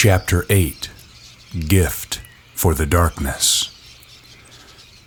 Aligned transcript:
Chapter 0.00 0.46
8 0.48 0.90
Gift 1.66 2.20
for 2.54 2.72
the 2.72 2.86
Darkness. 2.86 3.76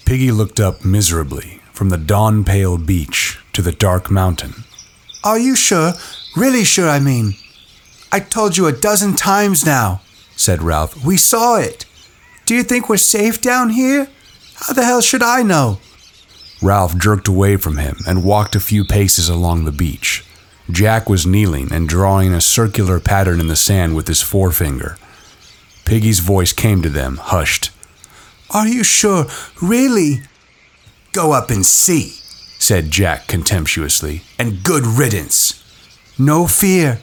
Piggy 0.04 0.34
looked 0.34 0.60
up 0.60 0.84
miserably 0.84 1.62
from 1.72 1.88
the 1.88 1.98
dawn 1.98 2.44
pale 2.44 2.78
beach 2.78 3.40
to 3.54 3.62
the 3.62 3.72
dark 3.72 4.12
mountain. 4.12 4.66
Are 5.24 5.40
you 5.40 5.56
sure? 5.56 5.94
Really 6.36 6.66
sure, 6.66 6.90
I 6.90 7.00
mean. 7.00 7.36
I 8.12 8.20
told 8.20 8.58
you 8.58 8.68
a 8.68 8.74
dozen 8.74 9.16
times 9.16 9.66
now, 9.66 10.02
said 10.36 10.62
Ralph. 10.62 11.06
We 11.06 11.16
saw 11.16 11.56
it. 11.56 11.86
Do 12.46 12.54
you 12.54 12.62
think 12.62 12.90
we're 12.90 12.98
safe 12.98 13.40
down 13.40 13.70
here? 13.70 14.10
How 14.56 14.74
the 14.74 14.84
hell 14.84 15.00
should 15.00 15.24
I 15.24 15.42
know? 15.42 15.80
Ralph 16.62 16.98
jerked 16.98 17.30
away 17.30 17.56
from 17.56 17.78
him 17.78 17.96
and 18.06 18.26
walked 18.26 18.58
a 18.58 18.60
few 18.60 18.84
paces 18.84 19.30
along 19.30 19.64
the 19.64 19.72
beach. 19.72 20.26
Jack 20.72 21.10
was 21.10 21.26
kneeling 21.26 21.72
and 21.72 21.88
drawing 21.88 22.34
a 22.34 22.42
circular 22.42 23.00
pattern 23.00 23.40
in 23.40 23.48
the 23.48 23.56
sand 23.56 23.96
with 23.96 24.08
his 24.08 24.22
forefinger. 24.22 24.98
Piggy's 25.86 26.20
voice 26.20 26.54
came 26.54 26.82
to 26.82 26.90
them, 26.90 27.18
hushed. 27.18 27.72
Are 28.52 28.68
you 28.68 28.84
sure? 28.84 29.26
Really? 29.62 30.22
Go 31.12 31.34
up 31.34 31.50
and 31.50 31.66
see, 31.66 32.10
said 32.60 32.92
Jack 32.92 33.28
contemptuously, 33.28 34.22
and 34.40 34.64
good 34.64 34.86
riddance. 34.86 35.62
No 36.18 36.48
fear. 36.48 37.00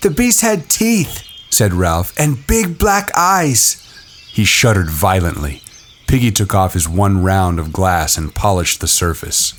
The 0.00 0.10
beast 0.10 0.40
had 0.40 0.70
teeth, 0.70 1.24
said 1.50 1.72
Ralph, 1.72 2.18
and 2.18 2.46
big 2.46 2.78
black 2.78 3.10
eyes. 3.16 3.84
He 4.32 4.44
shuddered 4.44 4.88
violently. 4.88 5.62
Piggy 6.06 6.30
took 6.30 6.54
off 6.54 6.74
his 6.74 6.88
one 6.88 7.22
round 7.22 7.58
of 7.58 7.72
glass 7.72 8.16
and 8.16 8.34
polished 8.34 8.80
the 8.80 8.86
surface. 8.86 9.52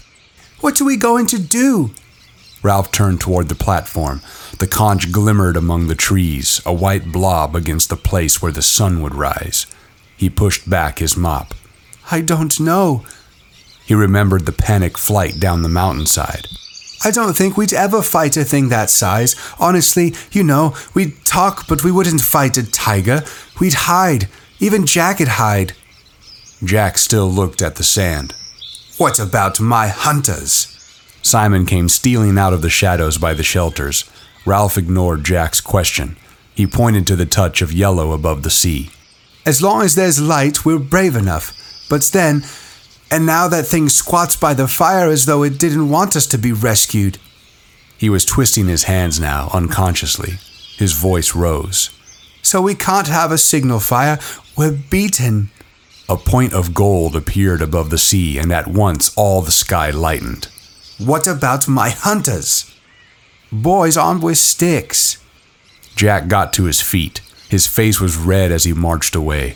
What 0.61 0.79
are 0.81 0.85
we 0.85 0.97
going 0.97 1.27
to 1.27 1.39
do? 1.39 1.91
Ralph 2.61 2.91
turned 2.91 3.21
toward 3.21 3.47
the 3.47 3.55
platform. 3.55 4.21
The 4.57 4.67
conch 4.67 5.11
glimmered 5.11 5.55
among 5.55 5.87
the 5.87 5.95
trees, 5.95 6.61
a 6.65 6.73
white 6.73 7.11
blob 7.11 7.55
against 7.55 7.89
the 7.89 7.95
place 7.95 8.41
where 8.41 8.51
the 8.51 8.61
sun 8.61 9.01
would 9.01 9.15
rise. 9.15 9.65
He 10.17 10.29
pushed 10.29 10.69
back 10.69 10.99
his 10.99 11.15
mop. 11.15 11.53
I 12.11 12.21
don't 12.21 12.59
know. 12.59 13.05
He 13.85 13.93
remembered 13.93 14.45
the 14.45 14.51
panic 14.51 14.97
flight 14.97 15.39
down 15.39 15.63
the 15.63 15.69
mountainside. 15.69 16.45
I 17.03 17.11
don't 17.11 17.35
think 17.35 17.55
we'd 17.55 17.73
ever 17.73 18.01
fight 18.01 18.35
a 18.35 18.43
thing 18.43 18.67
that 18.69 18.89
size. 18.89 19.35
Honestly, 19.57 20.13
you 20.31 20.43
know, 20.43 20.75
we'd 20.93 21.23
talk, 21.23 21.65
but 21.67 21.83
we 21.83 21.91
wouldn't 21.91 22.21
fight 22.21 22.57
a 22.57 22.69
tiger. 22.69 23.23
We'd 23.59 23.73
hide. 23.73 24.27
Even 24.59 24.85
Jack'd 24.85 25.27
hide. 25.27 25.73
Jack 26.61 26.97
still 26.97 27.31
looked 27.31 27.61
at 27.61 27.77
the 27.77 27.83
sand. 27.83 28.33
What 28.97 29.17
about 29.17 29.61
my 29.61 29.87
hunters? 29.87 30.75
Simon 31.29 31.63
came 31.63 31.87
stealing 31.87 32.39
out 32.39 32.53
of 32.53 32.63
the 32.63 32.71
shadows 32.71 33.19
by 33.19 33.35
the 33.35 33.43
shelters. 33.43 34.03
Ralph 34.47 34.79
ignored 34.79 35.23
Jack's 35.23 35.61
question. 35.61 36.17
He 36.55 36.65
pointed 36.65 37.05
to 37.05 37.15
the 37.15 37.27
touch 37.27 37.61
of 37.61 37.71
yellow 37.71 38.13
above 38.13 38.41
the 38.41 38.49
sea. 38.49 38.89
As 39.45 39.61
long 39.61 39.83
as 39.83 39.93
there's 39.93 40.19
light, 40.19 40.65
we're 40.65 40.79
brave 40.79 41.15
enough. 41.15 41.53
But 41.87 42.01
then, 42.13 42.41
and 43.11 43.27
now 43.27 43.47
that 43.47 43.67
thing 43.67 43.89
squats 43.89 44.35
by 44.35 44.55
the 44.55 44.67
fire 44.67 45.07
as 45.07 45.27
though 45.27 45.43
it 45.43 45.59
didn't 45.59 45.89
want 45.89 46.15
us 46.15 46.25
to 46.25 46.39
be 46.39 46.51
rescued. 46.51 47.19
He 47.95 48.09
was 48.09 48.25
twisting 48.25 48.65
his 48.65 48.85
hands 48.85 49.19
now, 49.19 49.51
unconsciously. 49.53 50.39
His 50.77 50.93
voice 50.93 51.35
rose. 51.35 51.91
So 52.41 52.59
we 52.59 52.73
can't 52.73 53.07
have 53.07 53.31
a 53.31 53.37
signal 53.37 53.81
fire. 53.81 54.17
We're 54.57 54.71
beaten. 54.71 55.51
A 56.09 56.17
point 56.17 56.53
of 56.53 56.73
gold 56.73 57.15
appeared 57.15 57.61
above 57.61 57.91
the 57.91 57.99
sea, 57.99 58.39
and 58.39 58.51
at 58.51 58.67
once 58.67 59.13
all 59.15 59.43
the 59.43 59.51
sky 59.51 59.91
lightened. 59.91 60.47
What 60.99 61.27
about 61.27 61.67
my 61.67 61.91
hunters? 61.91 62.75
Boys 63.51 63.95
armed 63.95 64.21
with 64.21 64.37
sticks. 64.37 65.17
Jack 65.95 66.27
got 66.27 66.51
to 66.53 66.65
his 66.65 66.81
feet. 66.81 67.21
His 67.49 67.67
face 67.67 68.01
was 68.01 68.17
red 68.17 68.51
as 68.51 68.65
he 68.65 68.73
marched 68.73 69.15
away. 69.15 69.55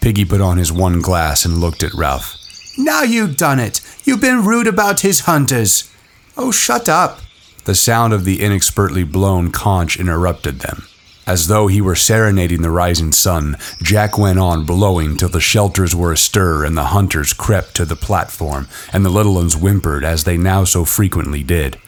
Piggy 0.00 0.24
put 0.24 0.40
on 0.40 0.58
his 0.58 0.72
one 0.72 1.00
glass 1.00 1.44
and 1.44 1.58
looked 1.58 1.82
at 1.82 1.92
Ralph. 1.92 2.36
Now 2.78 3.02
you've 3.02 3.36
done 3.36 3.58
it. 3.58 3.80
You've 4.04 4.20
been 4.20 4.44
rude 4.44 4.68
about 4.68 5.00
his 5.00 5.20
hunters. 5.20 5.92
Oh, 6.36 6.52
shut 6.52 6.88
up. 6.88 7.20
The 7.64 7.74
sound 7.74 8.12
of 8.12 8.24
the 8.24 8.40
inexpertly 8.40 9.02
blown 9.02 9.50
conch 9.50 9.98
interrupted 9.98 10.60
them. 10.60 10.86
As 11.26 11.48
though 11.48 11.66
he 11.66 11.80
were 11.80 11.96
serenading 11.96 12.62
the 12.62 12.70
rising 12.70 13.10
sun, 13.10 13.56
Jack 13.82 14.16
went 14.16 14.38
on 14.38 14.64
blowing 14.64 15.16
till 15.16 15.28
the 15.28 15.40
shelters 15.40 15.94
were 15.94 16.12
astir 16.12 16.64
and 16.64 16.76
the 16.76 16.84
hunters 16.84 17.32
crept 17.32 17.74
to 17.76 17.84
the 17.84 17.96
platform, 17.96 18.68
and 18.92 19.04
the 19.04 19.10
little 19.10 19.34
ones 19.34 19.54
whimpered 19.54 20.04
as 20.04 20.22
they 20.22 20.36
now 20.36 20.62
so 20.62 20.84
frequently 20.84 21.42
did. 21.42 21.78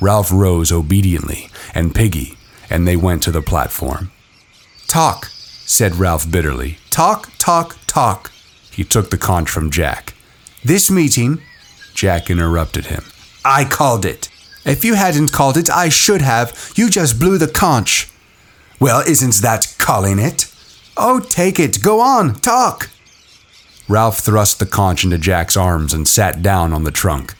Ralph 0.00 0.32
rose 0.32 0.72
obediently, 0.72 1.48
and 1.74 1.94
Piggy, 1.94 2.36
and 2.68 2.88
they 2.88 2.96
went 2.96 3.22
to 3.22 3.30
the 3.30 3.40
platform. 3.40 4.10
Talk, 4.88 5.26
said 5.26 5.94
Ralph 5.94 6.28
bitterly. 6.28 6.78
Talk, 6.90 7.30
talk, 7.38 7.76
talk. 7.86 8.32
He 8.72 8.82
took 8.82 9.10
the 9.10 9.18
conch 9.18 9.48
from 9.48 9.70
Jack. 9.70 10.14
This 10.64 10.90
meeting, 10.90 11.40
Jack 11.94 12.30
interrupted 12.30 12.86
him. 12.86 13.04
I 13.44 13.64
called 13.64 14.04
it. 14.04 14.28
If 14.64 14.84
you 14.84 14.94
hadn't 14.94 15.32
called 15.32 15.56
it, 15.56 15.70
I 15.70 15.88
should 15.88 16.22
have. 16.22 16.72
You 16.74 16.90
just 16.90 17.20
blew 17.20 17.38
the 17.38 17.48
conch. 17.48 18.11
Well, 18.82 18.98
isn't 19.06 19.34
that 19.42 19.76
calling 19.78 20.18
it? 20.18 20.52
Oh, 20.96 21.20
take 21.20 21.60
it. 21.60 21.80
Go 21.84 22.00
on. 22.00 22.34
Talk. 22.34 22.90
Ralph 23.88 24.18
thrust 24.18 24.58
the 24.58 24.66
conch 24.66 25.04
into 25.04 25.18
Jack's 25.18 25.56
arms 25.56 25.94
and 25.94 26.08
sat 26.08 26.42
down 26.42 26.72
on 26.72 26.82
the 26.82 26.90
trunk. 26.90 27.36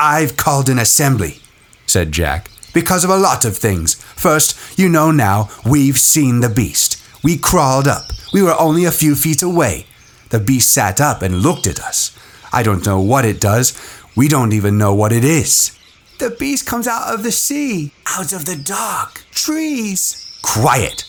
I've 0.00 0.38
called 0.38 0.70
an 0.70 0.78
assembly, 0.78 1.40
said 1.84 2.12
Jack, 2.12 2.50
because 2.72 3.04
of 3.04 3.10
a 3.10 3.18
lot 3.18 3.44
of 3.44 3.58
things. 3.58 3.92
First, 3.92 4.78
you 4.78 4.88
know 4.88 5.10
now, 5.10 5.50
we've 5.66 5.98
seen 5.98 6.40
the 6.40 6.48
beast. 6.48 6.96
We 7.22 7.36
crawled 7.36 7.86
up. 7.86 8.06
We 8.32 8.42
were 8.42 8.58
only 8.58 8.86
a 8.86 8.90
few 8.90 9.16
feet 9.16 9.42
away. 9.42 9.84
The 10.30 10.40
beast 10.40 10.72
sat 10.72 10.98
up 10.98 11.20
and 11.20 11.42
looked 11.42 11.66
at 11.66 11.78
us. 11.78 12.18
I 12.54 12.62
don't 12.62 12.86
know 12.86 13.02
what 13.02 13.26
it 13.26 13.38
does. 13.38 13.78
We 14.16 14.28
don't 14.28 14.54
even 14.54 14.78
know 14.78 14.94
what 14.94 15.12
it 15.12 15.24
is. 15.26 15.78
The 16.20 16.30
beast 16.30 16.64
comes 16.66 16.88
out 16.88 17.12
of 17.12 17.22
the 17.22 17.32
sea, 17.32 17.92
out 18.06 18.32
of 18.32 18.46
the 18.46 18.56
dark, 18.56 19.26
trees. 19.32 20.25
Quiet, 20.46 21.04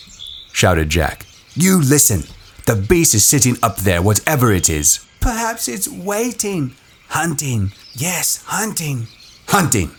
shouted 0.52 0.90
Jack. 0.90 1.24
You 1.54 1.80
listen. 1.80 2.24
The 2.66 2.74
beast 2.74 3.14
is 3.14 3.24
sitting 3.24 3.56
up 3.62 3.76
there, 3.76 4.02
whatever 4.02 4.52
it 4.52 4.68
is. 4.68 5.06
Perhaps 5.20 5.68
it's 5.68 5.88
waiting. 5.88 6.74
Hunting. 7.08 7.72
Yes, 7.94 8.42
hunting. 8.46 9.06
Hunting, 9.46 9.92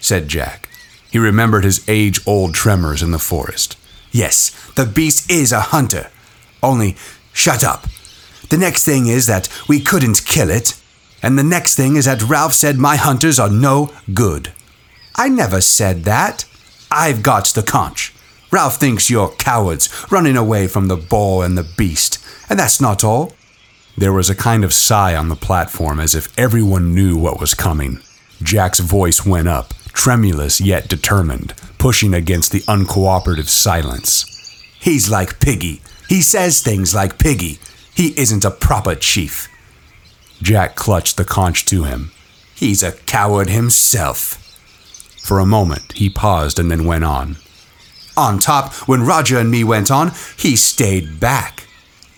said 0.00 0.28
Jack. 0.28 0.70
He 1.10 1.18
remembered 1.18 1.64
his 1.64 1.84
age 1.88 2.20
old 2.26 2.54
tremors 2.54 3.02
in 3.02 3.10
the 3.10 3.18
forest. 3.18 3.76
Yes, 4.10 4.50
the 4.74 4.86
beast 4.86 5.30
is 5.30 5.52
a 5.52 5.60
hunter. 5.60 6.08
Only, 6.62 6.96
shut 7.32 7.62
up. 7.64 7.86
The 8.48 8.56
next 8.56 8.84
thing 8.84 9.06
is 9.06 9.26
that 9.26 9.48
we 9.68 9.80
couldn't 9.80 10.24
kill 10.24 10.50
it. 10.50 10.80
And 11.20 11.36
the 11.36 11.42
next 11.42 11.74
thing 11.74 11.96
is 11.96 12.04
that 12.04 12.22
Ralph 12.22 12.54
said 12.54 12.78
my 12.78 12.96
hunters 12.96 13.38
are 13.40 13.50
no 13.50 13.92
good. 14.14 14.52
I 15.16 15.28
never 15.28 15.60
said 15.60 16.04
that. 16.04 16.46
I've 16.90 17.22
got 17.22 17.46
the 17.46 17.62
conch. 17.62 18.13
Ralph 18.54 18.76
thinks 18.76 19.10
you're 19.10 19.30
cowards, 19.30 19.88
running 20.12 20.36
away 20.36 20.68
from 20.68 20.86
the 20.86 20.96
boar 20.96 21.44
and 21.44 21.58
the 21.58 21.64
beast. 21.76 22.24
And 22.48 22.56
that's 22.56 22.80
not 22.80 23.02
all. 23.02 23.32
There 23.96 24.12
was 24.12 24.30
a 24.30 24.36
kind 24.36 24.62
of 24.62 24.72
sigh 24.72 25.16
on 25.16 25.28
the 25.28 25.34
platform 25.34 25.98
as 25.98 26.14
if 26.14 26.32
everyone 26.38 26.94
knew 26.94 27.18
what 27.18 27.40
was 27.40 27.52
coming. 27.52 27.98
Jack's 28.40 28.78
voice 28.78 29.26
went 29.26 29.48
up, 29.48 29.74
tremulous 29.88 30.60
yet 30.60 30.86
determined, 30.86 31.52
pushing 31.78 32.14
against 32.14 32.52
the 32.52 32.60
uncooperative 32.68 33.48
silence. 33.48 34.24
He's 34.78 35.10
like 35.10 35.40
Piggy. 35.40 35.82
He 36.08 36.22
says 36.22 36.62
things 36.62 36.94
like 36.94 37.18
Piggy. 37.18 37.58
He 37.92 38.16
isn't 38.16 38.44
a 38.44 38.52
proper 38.52 38.94
chief. 38.94 39.48
Jack 40.40 40.76
clutched 40.76 41.16
the 41.16 41.24
conch 41.24 41.64
to 41.66 41.82
him. 41.82 42.12
He's 42.54 42.84
a 42.84 42.92
coward 42.92 43.50
himself. 43.50 44.36
For 45.24 45.40
a 45.40 45.44
moment, 45.44 45.94
he 45.94 46.08
paused 46.08 46.60
and 46.60 46.70
then 46.70 46.84
went 46.84 47.02
on. 47.02 47.38
On 48.16 48.38
top, 48.38 48.72
when 48.88 49.04
Roger 49.04 49.38
and 49.38 49.50
me 49.50 49.64
went 49.64 49.90
on, 49.90 50.12
he 50.36 50.56
stayed 50.56 51.18
back. 51.18 51.66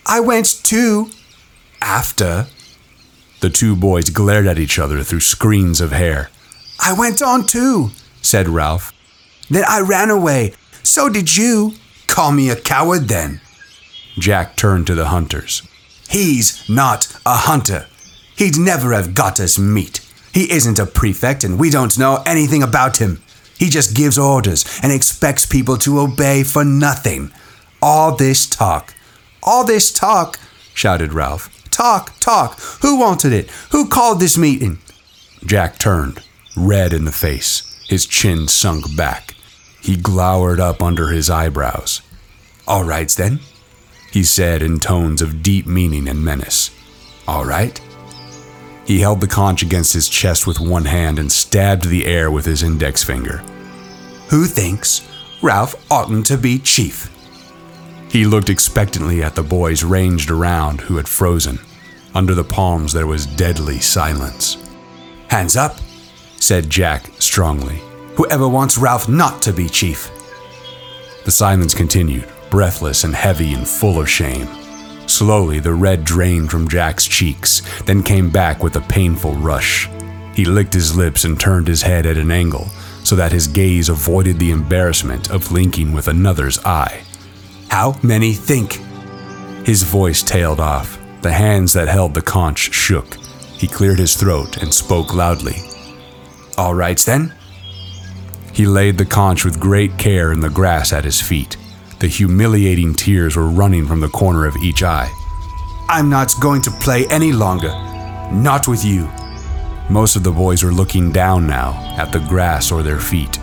I 0.04 0.20
went 0.20 0.60
too. 0.62 1.10
After. 1.80 2.46
The 3.40 3.50
two 3.50 3.76
boys 3.76 4.10
glared 4.10 4.46
at 4.46 4.58
each 4.58 4.78
other 4.78 5.02
through 5.02 5.20
screens 5.20 5.80
of 5.80 5.92
hair. 5.92 6.30
I 6.80 6.92
went 6.92 7.22
on 7.22 7.46
too, 7.46 7.90
said 8.20 8.48
Ralph. 8.48 8.92
Then 9.48 9.64
I 9.68 9.80
ran 9.80 10.10
away. 10.10 10.52
So 10.82 11.08
did 11.08 11.36
you. 11.36 11.74
Call 12.06 12.32
me 12.32 12.50
a 12.50 12.56
coward 12.56 13.08
then. 13.08 13.40
Jack 14.18 14.56
turned 14.56 14.86
to 14.86 14.94
the 14.94 15.06
hunters. 15.06 15.62
He's 16.08 16.68
not 16.68 17.14
a 17.26 17.36
hunter. 17.36 17.86
He'd 18.36 18.58
never 18.58 18.92
have 18.92 19.14
got 19.14 19.40
us 19.40 19.58
meat. 19.58 20.00
He 20.32 20.50
isn't 20.52 20.78
a 20.78 20.86
prefect, 20.86 21.44
and 21.44 21.58
we 21.58 21.70
don't 21.70 21.98
know 21.98 22.22
anything 22.26 22.62
about 22.62 22.98
him. 22.98 23.22
He 23.58 23.68
just 23.68 23.94
gives 23.96 24.18
orders 24.18 24.64
and 24.82 24.92
expects 24.92 25.46
people 25.46 25.76
to 25.78 26.00
obey 26.00 26.42
for 26.42 26.64
nothing. 26.64 27.32
All 27.80 28.14
this 28.14 28.46
talk. 28.46 28.94
All 29.42 29.64
this 29.64 29.92
talk, 29.92 30.38
shouted 30.74 31.12
Ralph. 31.12 31.52
Talk, 31.70 32.18
talk. 32.20 32.58
Who 32.82 32.98
wanted 32.98 33.32
it? 33.32 33.50
Who 33.70 33.88
called 33.88 34.18
this 34.20 34.36
meeting? 34.36 34.78
Jack 35.44 35.78
turned, 35.78 36.22
red 36.56 36.92
in 36.92 37.04
the 37.04 37.12
face, 37.12 37.84
his 37.88 38.06
chin 38.06 38.48
sunk 38.48 38.96
back. 38.96 39.34
He 39.80 39.96
glowered 39.96 40.58
up 40.58 40.82
under 40.82 41.08
his 41.08 41.30
eyebrows. 41.30 42.02
All 42.66 42.82
right 42.82 43.08
then, 43.10 43.38
he 44.10 44.24
said 44.24 44.62
in 44.62 44.80
tones 44.80 45.22
of 45.22 45.42
deep 45.42 45.66
meaning 45.66 46.08
and 46.08 46.24
menace. 46.24 46.70
All 47.28 47.44
right. 47.44 47.80
He 48.86 49.00
held 49.00 49.20
the 49.20 49.26
conch 49.26 49.62
against 49.62 49.92
his 49.92 50.08
chest 50.08 50.46
with 50.46 50.60
one 50.60 50.84
hand 50.84 51.18
and 51.18 51.30
stabbed 51.30 51.88
the 51.88 52.06
air 52.06 52.30
with 52.30 52.44
his 52.44 52.62
index 52.62 53.02
finger. 53.02 53.38
Who 54.28 54.46
thinks 54.46 55.06
Ralph 55.42 55.74
oughtn't 55.90 56.26
to 56.26 56.36
be 56.36 56.58
chief? 56.60 57.12
He 58.08 58.24
looked 58.24 58.48
expectantly 58.48 59.22
at 59.22 59.34
the 59.34 59.42
boys 59.42 59.82
ranged 59.82 60.30
around 60.30 60.80
who 60.80 60.96
had 60.96 61.08
frozen. 61.08 61.58
Under 62.14 62.34
the 62.34 62.44
palms 62.44 62.92
there 62.92 63.08
was 63.08 63.26
deadly 63.26 63.80
silence. 63.80 64.56
Hands 65.28 65.56
up, 65.56 65.76
said 66.38 66.70
Jack 66.70 67.10
strongly. 67.18 67.82
Whoever 68.14 68.48
wants 68.48 68.78
Ralph 68.78 69.08
not 69.08 69.42
to 69.42 69.52
be 69.52 69.68
chief. 69.68 70.10
The 71.24 71.32
silence 71.32 71.74
continued, 71.74 72.28
breathless 72.50 73.02
and 73.02 73.14
heavy 73.14 73.52
and 73.52 73.66
full 73.66 74.00
of 74.00 74.08
shame. 74.08 74.48
Slowly, 75.06 75.60
the 75.60 75.74
red 75.74 76.04
drained 76.04 76.50
from 76.50 76.68
Jack's 76.68 77.06
cheeks, 77.06 77.62
then 77.84 78.02
came 78.02 78.30
back 78.30 78.62
with 78.62 78.76
a 78.76 78.80
painful 78.80 79.34
rush. 79.34 79.88
He 80.34 80.44
licked 80.44 80.74
his 80.74 80.96
lips 80.96 81.24
and 81.24 81.38
turned 81.38 81.68
his 81.68 81.82
head 81.82 82.04
at 82.06 82.18
an 82.18 82.30
angle 82.30 82.68
so 83.04 83.14
that 83.14 83.32
his 83.32 83.46
gaze 83.46 83.88
avoided 83.88 84.38
the 84.38 84.50
embarrassment 84.50 85.30
of 85.30 85.52
linking 85.52 85.92
with 85.92 86.08
another's 86.08 86.58
eye. 86.64 87.02
How 87.68 87.98
many 88.02 88.32
think? 88.32 88.80
His 89.64 89.84
voice 89.84 90.22
tailed 90.22 90.60
off. 90.60 90.98
The 91.22 91.32
hands 91.32 91.72
that 91.72 91.88
held 91.88 92.14
the 92.14 92.22
conch 92.22 92.74
shook. 92.74 93.14
He 93.58 93.66
cleared 93.68 93.98
his 93.98 94.16
throat 94.16 94.58
and 94.58 94.74
spoke 94.74 95.14
loudly. 95.14 95.56
All 96.58 96.74
right 96.74 96.98
then. 96.98 97.32
He 98.52 98.66
laid 98.66 98.98
the 98.98 99.04
conch 99.04 99.44
with 99.44 99.60
great 99.60 99.98
care 99.98 100.32
in 100.32 100.40
the 100.40 100.50
grass 100.50 100.92
at 100.92 101.04
his 101.04 101.20
feet. 101.20 101.56
The 101.98 102.08
humiliating 102.08 102.94
tears 102.94 103.36
were 103.36 103.48
running 103.48 103.86
from 103.86 104.00
the 104.00 104.08
corner 104.08 104.44
of 104.46 104.56
each 104.56 104.82
eye. 104.82 105.10
I'm 105.88 106.10
not 106.10 106.34
going 106.40 106.60
to 106.62 106.70
play 106.70 107.06
any 107.06 107.32
longer. 107.32 107.70
Not 108.32 108.68
with 108.68 108.84
you. 108.84 109.08
Most 109.88 110.14
of 110.14 110.22
the 110.22 110.32
boys 110.32 110.62
were 110.62 110.72
looking 110.72 111.10
down 111.10 111.46
now, 111.46 111.72
at 111.96 112.12
the 112.12 112.18
grass 112.18 112.70
or 112.70 112.82
their 112.82 113.00
feet. 113.00 113.38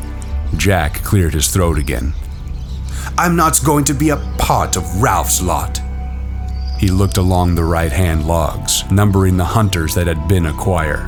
Jack 0.55 0.95
cleared 1.03 1.33
his 1.33 1.49
throat 1.49 1.79
again. 1.79 2.13
I'm 3.17 3.35
not 3.35 3.59
going 3.65 3.85
to 3.85 3.93
be 3.93 4.09
a 4.09 4.17
part 4.37 4.77
of 4.77 5.01
Ralph's 5.01 5.41
lot. 5.41 5.79
He 6.77 6.89
looked 6.89 7.17
along 7.17 7.55
the 7.55 7.63
right 7.63 7.91
hand 7.91 8.27
logs, 8.27 8.83
numbering 8.91 9.37
the 9.37 9.45
hunters 9.45 9.95
that 9.95 10.05
had 10.05 10.27
been 10.27 10.45
a 10.45 10.53
choir. 10.53 11.07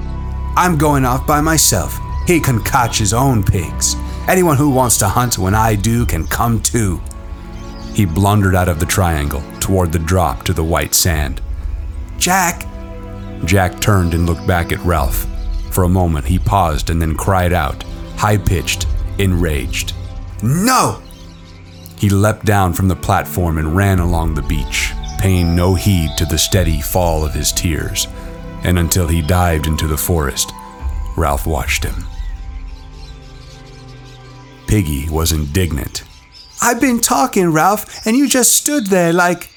I'm 0.57 0.77
going 0.77 1.05
off 1.05 1.27
by 1.27 1.41
myself. 1.41 1.95
He 2.25 2.39
can 2.39 2.63
catch 2.63 2.97
his 2.97 3.13
own 3.13 3.43
pigs. 3.43 3.95
Anyone 4.27 4.57
who 4.57 4.71
wants 4.71 4.97
to 4.99 5.07
hunt 5.07 5.37
when 5.37 5.53
I 5.53 5.75
do 5.75 6.07
can 6.07 6.25
come 6.25 6.59
too. 6.59 6.99
He 7.95 8.03
blundered 8.03 8.55
out 8.55 8.67
of 8.67 8.81
the 8.81 8.85
triangle 8.85 9.41
toward 9.61 9.93
the 9.93 9.99
drop 9.99 10.43
to 10.43 10.53
the 10.53 10.65
white 10.65 10.93
sand. 10.93 11.41
Jack! 12.17 12.65
Jack 13.45 13.79
turned 13.79 14.13
and 14.13 14.25
looked 14.25 14.45
back 14.45 14.73
at 14.73 14.83
Ralph. 14.83 15.25
For 15.71 15.85
a 15.85 15.89
moment, 15.89 16.25
he 16.25 16.37
paused 16.37 16.89
and 16.89 17.01
then 17.01 17.15
cried 17.15 17.53
out, 17.53 17.83
high 18.17 18.37
pitched, 18.37 18.85
enraged. 19.17 19.93
No! 20.43 21.01
He 21.97 22.09
leapt 22.09 22.45
down 22.45 22.73
from 22.73 22.89
the 22.89 22.97
platform 22.97 23.57
and 23.57 23.77
ran 23.77 23.99
along 23.99 24.33
the 24.33 24.41
beach, 24.41 24.91
paying 25.17 25.55
no 25.55 25.73
heed 25.73 26.09
to 26.17 26.25
the 26.25 26.37
steady 26.37 26.81
fall 26.81 27.23
of 27.25 27.33
his 27.33 27.53
tears. 27.53 28.09
And 28.65 28.77
until 28.77 29.07
he 29.07 29.21
dived 29.21 29.67
into 29.67 29.87
the 29.87 29.95
forest, 29.95 30.51
Ralph 31.15 31.47
watched 31.47 31.85
him. 31.85 32.03
Piggy 34.67 35.09
was 35.09 35.31
indignant 35.31 36.03
I've 36.61 36.81
been 36.81 37.01
talking, 37.01 37.51
Ralph, 37.51 38.05
and 38.05 38.15
you 38.15 38.27
just 38.27 38.53
stood 38.53 38.87
there 38.87 39.13
like. 39.13 39.49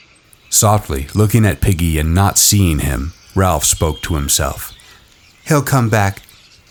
Softly, 0.50 1.08
looking 1.14 1.44
at 1.44 1.60
Piggy 1.60 1.98
and 1.98 2.14
not 2.14 2.38
seeing 2.38 2.80
him, 2.80 3.12
Ralph 3.34 3.64
spoke 3.64 4.00
to 4.02 4.14
himself. 4.14 4.72
He'll 5.46 5.62
come 5.62 5.88
back. 5.88 6.22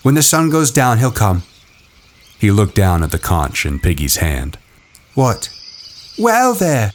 When 0.04 0.16
the 0.16 0.22
sun 0.22 0.50
goes 0.50 0.72
down, 0.72 1.00
he'll 1.00 1.12
come. 1.12 1.44
He 2.40 2.52
looked 2.52 2.76
down 2.76 3.04
at 3.04 3.12
the 3.12 3.20
conch 3.20 3.66
in 3.66 3.80
Piggy's 3.80 4.18
hand. 4.18 4.58
What? 5.16 5.50
Well, 6.18 6.54
there. 6.54 6.94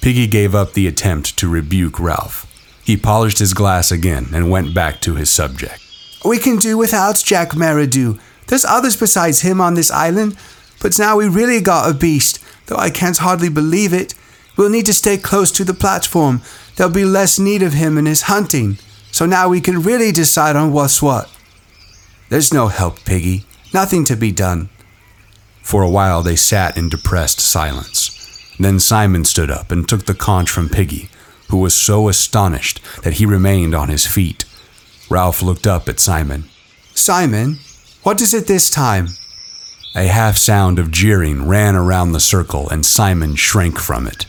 Piggy 0.00 0.26
gave 0.26 0.54
up 0.54 0.74
the 0.74 0.86
attempt 0.86 1.38
to 1.38 1.48
rebuke 1.48 1.98
Ralph. 1.98 2.46
He 2.84 2.96
polished 2.98 3.38
his 3.38 3.54
glass 3.54 3.90
again 3.90 4.28
and 4.34 4.50
went 4.50 4.74
back 4.74 5.00
to 5.02 5.14
his 5.14 5.30
subject. 5.30 5.80
We 6.24 6.38
can 6.38 6.56
do 6.56 6.76
without 6.76 7.22
Jack 7.24 7.50
Merridew. 7.52 8.18
There's 8.46 8.66
others 8.66 8.96
besides 8.96 9.40
him 9.40 9.60
on 9.60 9.74
this 9.74 9.90
island. 9.90 10.36
But 10.84 10.98
now 10.98 11.16
we 11.16 11.28
really 11.28 11.62
got 11.62 11.90
a 11.90 11.94
beast, 11.94 12.44
though 12.66 12.76
I 12.76 12.90
can't 12.90 13.16
hardly 13.16 13.48
believe 13.48 13.94
it. 13.94 14.12
We'll 14.54 14.68
need 14.68 14.84
to 14.84 14.92
stay 14.92 15.16
close 15.16 15.50
to 15.52 15.64
the 15.64 15.72
platform. 15.72 16.42
There'll 16.76 16.92
be 16.92 17.06
less 17.06 17.38
need 17.38 17.62
of 17.62 17.72
him 17.72 17.96
in 17.96 18.04
his 18.04 18.28
hunting. 18.28 18.76
So 19.10 19.24
now 19.24 19.48
we 19.48 19.62
can 19.62 19.80
really 19.80 20.12
decide 20.12 20.56
on 20.56 20.74
what's 20.74 21.00
what. 21.00 21.30
There's 22.28 22.52
no 22.52 22.68
help, 22.68 23.02
Piggy. 23.06 23.46
Nothing 23.72 24.04
to 24.04 24.14
be 24.14 24.30
done. 24.30 24.68
For 25.62 25.80
a 25.80 25.88
while 25.88 26.22
they 26.22 26.36
sat 26.36 26.76
in 26.76 26.90
depressed 26.90 27.40
silence. 27.40 28.54
Then 28.60 28.78
Simon 28.78 29.24
stood 29.24 29.50
up 29.50 29.72
and 29.72 29.88
took 29.88 30.04
the 30.04 30.14
conch 30.14 30.50
from 30.50 30.68
Piggy, 30.68 31.08
who 31.48 31.56
was 31.56 31.74
so 31.74 32.08
astonished 32.08 32.82
that 33.04 33.14
he 33.14 33.24
remained 33.24 33.74
on 33.74 33.88
his 33.88 34.06
feet. 34.06 34.44
Ralph 35.08 35.40
looked 35.40 35.66
up 35.66 35.88
at 35.88 35.98
Simon. 35.98 36.44
Simon, 36.92 37.60
what 38.02 38.20
is 38.20 38.34
it 38.34 38.46
this 38.46 38.68
time? 38.68 39.08
A 39.96 40.08
half 40.08 40.36
sound 40.36 40.80
of 40.80 40.90
jeering 40.90 41.46
ran 41.46 41.76
around 41.76 42.12
the 42.12 42.20
circle, 42.20 42.68
and 42.68 42.84
Simon 42.84 43.36
shrank 43.36 43.78
from 43.78 44.08
it. 44.08 44.26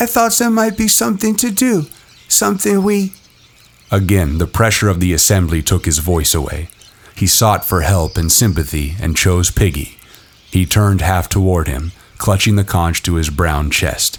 I 0.00 0.06
thought 0.06 0.32
there 0.32 0.50
might 0.50 0.76
be 0.76 0.88
something 0.88 1.36
to 1.36 1.50
do, 1.50 1.86
something 2.26 2.82
we. 2.82 3.12
Again, 3.92 4.38
the 4.38 4.48
pressure 4.48 4.88
of 4.88 4.98
the 4.98 5.12
assembly 5.12 5.62
took 5.62 5.84
his 5.84 5.98
voice 5.98 6.34
away. 6.34 6.68
He 7.14 7.28
sought 7.28 7.64
for 7.64 7.82
help 7.82 8.16
and 8.16 8.32
sympathy 8.32 8.96
and 9.00 9.16
chose 9.16 9.50
Piggy. 9.50 9.96
He 10.50 10.66
turned 10.66 11.02
half 11.02 11.28
toward 11.28 11.68
him, 11.68 11.92
clutching 12.18 12.56
the 12.56 12.64
conch 12.64 13.02
to 13.04 13.14
his 13.14 13.30
brown 13.30 13.70
chest. 13.70 14.18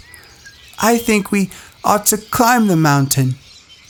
I 0.78 0.96
think 0.96 1.30
we 1.30 1.50
ought 1.84 2.06
to 2.06 2.16
climb 2.16 2.68
the 2.68 2.76
mountain. 2.76 3.34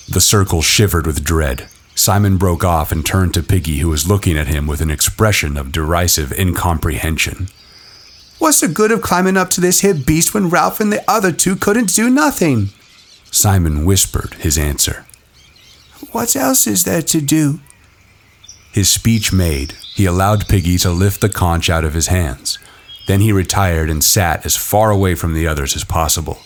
The 0.08 0.20
circle 0.20 0.62
shivered 0.62 1.06
with 1.06 1.24
dread. 1.24 1.68
Simon 1.94 2.36
broke 2.36 2.64
off 2.64 2.90
and 2.90 3.04
turned 3.04 3.34
to 3.34 3.42
Piggy, 3.42 3.78
who 3.78 3.88
was 3.88 4.08
looking 4.08 4.38
at 4.38 4.48
him 4.48 4.66
with 4.66 4.80
an 4.80 4.90
expression 4.90 5.56
of 5.56 5.72
derisive 5.72 6.32
incomprehension. 6.32 7.48
What's 8.38 8.60
the 8.60 8.68
good 8.68 8.90
of 8.90 9.02
climbing 9.02 9.36
up 9.36 9.50
to 9.50 9.60
this 9.60 9.80
here 9.80 9.94
beast 9.94 10.34
when 10.34 10.50
Ralph 10.50 10.80
and 10.80 10.92
the 10.92 11.08
other 11.08 11.30
two 11.30 11.54
couldn't 11.54 11.94
do 11.94 12.10
nothing? 12.10 12.70
Simon 13.30 13.84
whispered 13.84 14.34
his 14.34 14.58
answer. 14.58 15.06
What 16.10 16.34
else 16.34 16.66
is 16.66 16.84
there 16.84 17.02
to 17.02 17.20
do? 17.20 17.60
His 18.72 18.88
speech 18.88 19.32
made, 19.32 19.74
he 19.94 20.06
allowed 20.06 20.48
Piggy 20.48 20.78
to 20.78 20.90
lift 20.90 21.20
the 21.20 21.28
conch 21.28 21.70
out 21.70 21.84
of 21.84 21.94
his 21.94 22.08
hands. 22.08 22.58
Then 23.06 23.20
he 23.20 23.32
retired 23.32 23.90
and 23.90 24.02
sat 24.02 24.44
as 24.44 24.56
far 24.56 24.90
away 24.90 25.14
from 25.14 25.34
the 25.34 25.46
others 25.46 25.76
as 25.76 25.84
possible. 25.84 26.38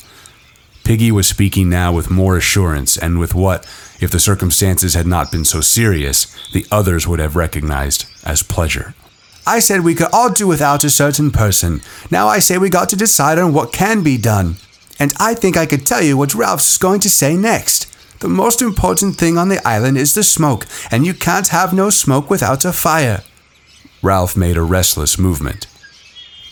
Piggy 0.86 1.10
was 1.10 1.26
speaking 1.26 1.68
now 1.68 1.92
with 1.92 2.12
more 2.12 2.36
assurance 2.36 2.96
and 2.96 3.18
with 3.18 3.34
what, 3.34 3.64
if 3.98 4.12
the 4.12 4.20
circumstances 4.20 4.94
had 4.94 5.04
not 5.04 5.32
been 5.32 5.44
so 5.44 5.60
serious, 5.60 6.26
the 6.52 6.64
others 6.70 7.08
would 7.08 7.18
have 7.18 7.34
recognized 7.34 8.06
as 8.22 8.44
pleasure. 8.44 8.94
I 9.44 9.58
said 9.58 9.80
we 9.80 9.96
could 9.96 10.06
all 10.12 10.30
do 10.30 10.46
without 10.46 10.84
a 10.84 10.90
certain 10.90 11.32
person. 11.32 11.80
Now 12.08 12.28
I 12.28 12.38
say 12.38 12.56
we 12.56 12.70
got 12.70 12.88
to 12.90 12.96
decide 12.96 13.36
on 13.36 13.52
what 13.52 13.72
can 13.72 14.04
be 14.04 14.16
done. 14.16 14.58
And 14.96 15.12
I 15.18 15.34
think 15.34 15.56
I 15.56 15.66
could 15.66 15.86
tell 15.86 16.02
you 16.02 16.16
what 16.16 16.36
Ralph's 16.36 16.78
going 16.78 17.00
to 17.00 17.10
say 17.10 17.36
next. 17.36 17.92
The 18.20 18.28
most 18.28 18.62
important 18.62 19.16
thing 19.16 19.36
on 19.36 19.48
the 19.48 19.66
island 19.66 19.98
is 19.98 20.14
the 20.14 20.22
smoke, 20.22 20.68
and 20.92 21.04
you 21.04 21.14
can't 21.14 21.48
have 21.48 21.74
no 21.74 21.90
smoke 21.90 22.30
without 22.30 22.64
a 22.64 22.72
fire. 22.72 23.24
Ralph 24.02 24.36
made 24.36 24.56
a 24.56 24.62
restless 24.62 25.18
movement. 25.18 25.66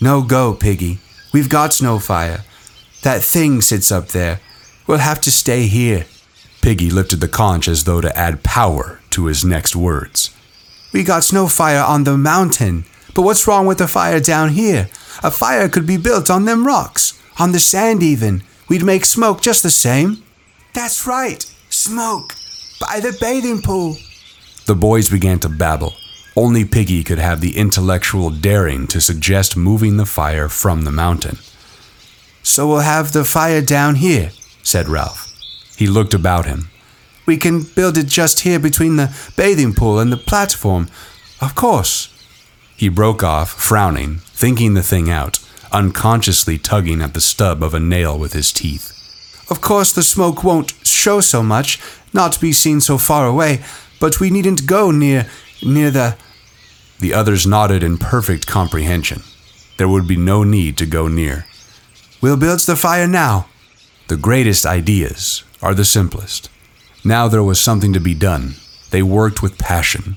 No 0.01 0.23
go, 0.23 0.55
Piggy. 0.55 0.99
We've 1.33 1.49
got 1.49 1.81
no 1.81 2.01
fire. 2.01 2.43
That 3.05 3.23
thing 3.23 3.61
sits 3.61 3.93
up 3.93 4.09
there. 4.09 4.41
We'll 4.87 4.99
have 4.99 5.21
to 5.21 5.31
stay 5.31 5.67
here. 5.67 6.07
Piggy 6.63 6.89
lifted 6.89 7.21
the 7.21 7.29
conch 7.29 7.69
as 7.69 7.85
though 7.85 8.01
to 8.01 8.17
add 8.17 8.43
power 8.43 9.01
to 9.11 9.27
his 9.27 9.45
next 9.45 9.77
words. 9.77 10.35
We 10.91 11.03
got 11.03 11.31
no 11.31 11.47
fire 11.47 11.85
on 11.85 12.05
the 12.05 12.17
mountain. 12.17 12.87
But 13.15 13.23
what's 13.23 13.47
wrong 13.47 13.67
with 13.67 13.77
the 13.77 13.89
fire 13.89 14.21
down 14.21 14.49
here? 14.51 14.89
A 15.23 15.31
fire 15.31 15.69
could 15.69 15.87
be 15.87 15.99
built 15.99 16.31
on 16.31 16.47
them 16.47 16.67
rocks, 16.67 17.21
on 17.39 17.53
the 17.53 17.61
sand 17.61 18.03
even. 18.03 18.43
We'd 18.71 18.83
make 18.83 19.05
smoke 19.05 19.43
just 19.43 19.63
the 19.63 19.71
same. 19.71 20.25
That's 20.73 21.07
right, 21.07 21.45
smoke. 21.69 22.35
By 22.81 23.01
the 23.01 23.17
bathing 23.21 23.61
pool. 23.61 23.99
The 24.65 24.75
boys 24.75 25.11
began 25.11 25.41
to 25.41 25.51
babble. 25.51 25.93
Only 26.35 26.65
Piggy 26.65 27.05
could 27.05 27.19
have 27.19 27.43
the 27.43 27.59
intellectual 27.59 28.31
daring 28.31 28.87
to 28.87 29.01
suggest 29.01 29.59
moving 29.59 29.99
the 29.99 30.07
fire 30.07 30.49
from 30.49 30.83
the 30.83 30.91
mountain. 30.91 31.37
So 32.45 32.69
we'll 32.69 32.81
have 32.81 33.11
the 33.11 33.25
fire 33.25 33.61
down 33.63 33.97
here, 33.97 34.31
said 34.63 34.89
Ralph. 34.89 35.33
He 35.77 35.89
looked 35.89 36.15
about 36.15 36.47
him. 36.47 36.69
We 37.27 37.37
can 37.37 37.63
build 37.63 37.99
it 37.99 38.07
just 38.07 38.41
here 38.41 38.61
between 38.61 38.97
the 38.97 39.13
bathing 39.37 39.73
pool 39.75 39.99
and 39.99 40.13
the 40.13 40.17
platform. 40.17 40.89
Of 41.41 41.55
course. 41.57 42.11
He 42.77 42.89
broke 42.89 43.23
off, 43.25 43.51
frowning, 43.51 44.19
thinking 44.35 44.75
the 44.75 44.83
thing 44.83 45.11
out. 45.11 45.41
unconsciously 45.75 46.57
tugging 46.57 47.03
at 47.03 47.15
the 47.15 47.21
stub 47.21 47.63
of 47.63 47.75
a 47.75 47.81
nail 47.81 48.17
with 48.19 48.33
his 48.33 48.53
teeth. 48.53 48.93
Of 49.51 49.61
course, 49.61 49.93
the 49.93 50.03
smoke 50.03 50.45
won't 50.45 50.73
show 50.85 51.21
so 51.21 51.43
much, 51.43 51.81
not 52.13 52.41
be 52.41 52.53
seen 52.53 52.81
so 52.81 52.97
far 52.97 53.27
away, 53.27 53.63
but 54.01 54.21
we 54.21 54.31
needn't 54.31 54.67
go 54.67 54.91
near 54.91 55.27
near 55.63 55.91
the. 55.91 56.17
The 57.01 57.13
others 57.13 57.47
nodded 57.47 57.83
in 57.83 57.99
perfect 57.99 58.47
comprehension. 58.47 59.23
There 59.77 59.89
would 59.89 60.07
be 60.07 60.17
no 60.17 60.45
need 60.45 60.79
to 60.79 60.87
go 60.87 61.09
near. 61.09 61.47
We'll 62.25 62.39
build 62.39 62.61
the 62.61 62.75
fire 62.75 63.07
now. 63.07 63.49
The 64.09 64.17
greatest 64.17 64.65
ideas 64.65 65.45
are 65.61 65.75
the 65.75 65.85
simplest. 65.85 66.49
Now 67.05 67.29
there 67.29 67.43
was 67.43 67.61
something 67.61 67.93
to 67.93 68.01
be 68.01 68.15
done. 68.15 68.55
They 68.91 69.03
worked 69.03 69.43
with 69.43 69.59
passion. 69.59 70.17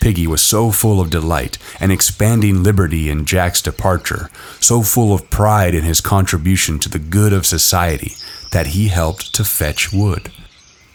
Piggy 0.00 0.26
was 0.26 0.40
so 0.40 0.70
full 0.70 0.98
of 0.98 1.10
delight 1.10 1.58
and 1.78 1.92
expanding 1.92 2.62
liberty 2.62 3.10
in 3.10 3.26
Jack's 3.26 3.60
departure, 3.60 4.30
so 4.60 4.80
full 4.80 5.12
of 5.12 5.28
pride 5.28 5.74
in 5.74 5.84
his 5.84 6.00
contribution 6.00 6.78
to 6.78 6.88
the 6.88 6.98
good 6.98 7.34
of 7.34 7.44
society, 7.44 8.14
that 8.52 8.68
he 8.68 8.88
helped 8.88 9.34
to 9.34 9.44
fetch 9.44 9.92
wood. 9.92 10.32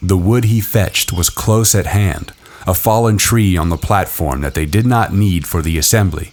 The 0.01 0.17
wood 0.17 0.45
he 0.45 0.59
fetched 0.59 1.13
was 1.13 1.29
close 1.29 1.75
at 1.75 1.85
hand, 1.85 2.33
a 2.65 2.73
fallen 2.73 3.19
tree 3.19 3.57
on 3.57 3.69
the 3.69 3.77
platform 3.77 4.41
that 4.41 4.55
they 4.55 4.65
did 4.65 4.87
not 4.87 5.13
need 5.13 5.45
for 5.45 5.61
the 5.61 5.77
assembly, 5.77 6.31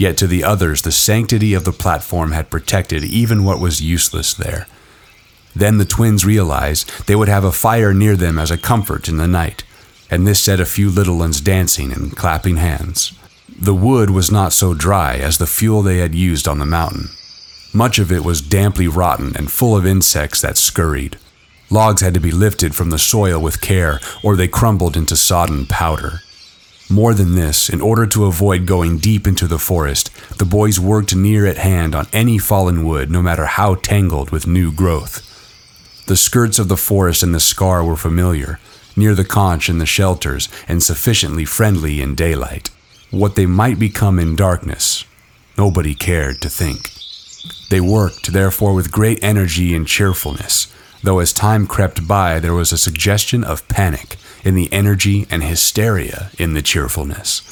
yet 0.00 0.16
to 0.16 0.26
the 0.26 0.42
others 0.42 0.80
the 0.80 0.90
sanctity 0.90 1.52
of 1.52 1.64
the 1.64 1.72
platform 1.72 2.32
had 2.32 2.48
protected 2.48 3.04
even 3.04 3.44
what 3.44 3.60
was 3.60 3.82
useless 3.82 4.32
there. 4.32 4.66
Then 5.54 5.76
the 5.76 5.84
twins 5.84 6.24
realized 6.24 7.06
they 7.06 7.14
would 7.14 7.28
have 7.28 7.44
a 7.44 7.52
fire 7.52 7.92
near 7.92 8.16
them 8.16 8.38
as 8.38 8.50
a 8.50 8.56
comfort 8.56 9.10
in 9.10 9.18
the 9.18 9.28
night, 9.28 9.62
and 10.10 10.26
this 10.26 10.42
set 10.42 10.58
a 10.58 10.64
few 10.64 10.88
little 10.88 11.18
ones 11.18 11.42
dancing 11.42 11.92
and 11.92 12.16
clapping 12.16 12.56
hands. 12.56 13.12
The 13.54 13.74
wood 13.74 14.08
was 14.08 14.30
not 14.30 14.54
so 14.54 14.72
dry 14.72 15.16
as 15.16 15.36
the 15.36 15.46
fuel 15.46 15.82
they 15.82 15.98
had 15.98 16.14
used 16.14 16.48
on 16.48 16.60
the 16.60 16.64
mountain. 16.64 17.10
Much 17.74 17.98
of 17.98 18.10
it 18.10 18.24
was 18.24 18.40
damply 18.40 18.88
rotten 18.88 19.36
and 19.36 19.52
full 19.52 19.76
of 19.76 19.86
insects 19.86 20.40
that 20.40 20.56
scurried. 20.56 21.18
Logs 21.68 22.00
had 22.00 22.14
to 22.14 22.20
be 22.20 22.32
lifted 22.32 22.74
from 22.74 22.88
the 22.88 22.98
soil 22.98 23.38
with 23.38 23.60
care, 23.60 24.00
or 24.24 24.34
they 24.34 24.48
crumbled 24.48 24.96
into 24.96 25.14
sodden 25.14 25.66
powder. 25.66 26.20
More 26.90 27.14
than 27.14 27.36
this, 27.36 27.68
in 27.68 27.80
order 27.80 28.04
to 28.08 28.24
avoid 28.24 28.66
going 28.66 28.98
deep 28.98 29.28
into 29.28 29.46
the 29.46 29.60
forest, 29.60 30.10
the 30.38 30.44
boys 30.44 30.80
worked 30.80 31.14
near 31.14 31.46
at 31.46 31.56
hand 31.56 31.94
on 31.94 32.08
any 32.12 32.36
fallen 32.36 32.84
wood, 32.84 33.12
no 33.12 33.22
matter 33.22 33.46
how 33.46 33.76
tangled 33.76 34.30
with 34.30 34.48
new 34.48 34.72
growth. 34.72 35.24
The 36.08 36.16
skirts 36.16 36.58
of 36.58 36.66
the 36.66 36.76
forest 36.76 37.22
and 37.22 37.32
the 37.32 37.38
scar 37.38 37.84
were 37.84 37.96
familiar, 37.96 38.58
near 38.96 39.14
the 39.14 39.24
conch 39.24 39.68
and 39.68 39.80
the 39.80 39.86
shelters, 39.86 40.48
and 40.66 40.82
sufficiently 40.82 41.44
friendly 41.44 42.02
in 42.02 42.16
daylight. 42.16 42.70
What 43.12 43.36
they 43.36 43.46
might 43.46 43.78
become 43.78 44.18
in 44.18 44.34
darkness, 44.34 45.04
nobody 45.56 45.94
cared 45.94 46.42
to 46.42 46.50
think. 46.50 46.90
They 47.70 47.80
worked, 47.80 48.32
therefore, 48.32 48.74
with 48.74 48.90
great 48.90 49.22
energy 49.22 49.76
and 49.76 49.86
cheerfulness, 49.86 50.66
though 51.04 51.20
as 51.20 51.32
time 51.32 51.68
crept 51.68 52.08
by, 52.08 52.40
there 52.40 52.54
was 52.54 52.72
a 52.72 52.76
suggestion 52.76 53.44
of 53.44 53.68
panic 53.68 54.16
in 54.44 54.54
the 54.54 54.72
energy 54.72 55.26
and 55.30 55.42
hysteria 55.42 56.30
in 56.38 56.54
the 56.54 56.62
cheerfulness. 56.62 57.42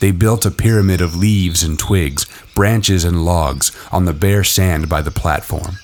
They 0.00 0.10
built 0.12 0.46
a 0.46 0.50
pyramid 0.50 1.00
of 1.00 1.14
leaves 1.14 1.62
and 1.62 1.78
twigs, 1.78 2.26
branches 2.54 3.04
and 3.04 3.24
logs 3.24 3.70
on 3.92 4.06
the 4.06 4.14
bare 4.14 4.44
sand 4.44 4.88
by 4.88 5.02
the 5.02 5.10
platform. 5.10 5.76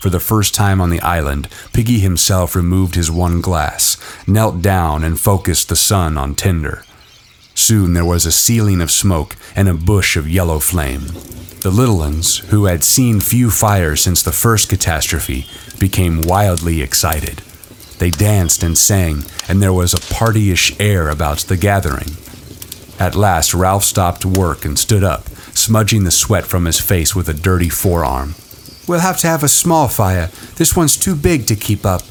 For 0.00 0.10
the 0.10 0.20
first 0.20 0.54
time 0.54 0.82
on 0.82 0.90
the 0.90 1.00
island, 1.00 1.48
Piggy 1.72 1.98
himself 1.98 2.54
removed 2.54 2.94
his 2.94 3.10
one 3.10 3.40
glass, 3.40 3.96
knelt 4.26 4.60
down, 4.60 5.02
and 5.02 5.18
focused 5.18 5.70
the 5.70 5.76
sun 5.76 6.18
on 6.18 6.34
tinder. 6.34 6.84
Soon 7.54 7.94
there 7.94 8.04
was 8.04 8.26
a 8.26 8.32
ceiling 8.32 8.82
of 8.82 8.90
smoke 8.90 9.34
and 9.56 9.66
a 9.66 9.72
bush 9.72 10.16
of 10.16 10.28
yellow 10.28 10.58
flame. 10.58 11.06
The 11.62 11.70
little 11.70 11.96
ones, 11.96 12.38
who 12.50 12.66
had 12.66 12.84
seen 12.84 13.20
few 13.20 13.50
fires 13.50 14.02
since 14.02 14.22
the 14.22 14.32
first 14.32 14.68
catastrophe, 14.68 15.46
became 15.78 16.20
wildly 16.20 16.82
excited. 16.82 17.40
They 18.04 18.10
danced 18.10 18.62
and 18.62 18.76
sang, 18.76 19.24
and 19.48 19.62
there 19.62 19.72
was 19.72 19.94
a 19.94 20.14
partyish 20.14 20.76
air 20.78 21.08
about 21.08 21.38
the 21.38 21.56
gathering. 21.56 22.18
At 23.00 23.14
last, 23.14 23.54
Ralph 23.54 23.82
stopped 23.82 24.26
work 24.26 24.66
and 24.66 24.78
stood 24.78 25.02
up, 25.02 25.30
smudging 25.54 26.04
the 26.04 26.10
sweat 26.10 26.44
from 26.44 26.66
his 26.66 26.78
face 26.78 27.16
with 27.16 27.30
a 27.30 27.32
dirty 27.32 27.70
forearm. 27.70 28.34
We'll 28.86 29.00
have 29.00 29.20
to 29.20 29.26
have 29.26 29.42
a 29.42 29.48
small 29.48 29.88
fire. 29.88 30.26
This 30.56 30.76
one's 30.76 30.98
too 30.98 31.14
big 31.14 31.46
to 31.46 31.56
keep 31.56 31.86
up. 31.86 32.02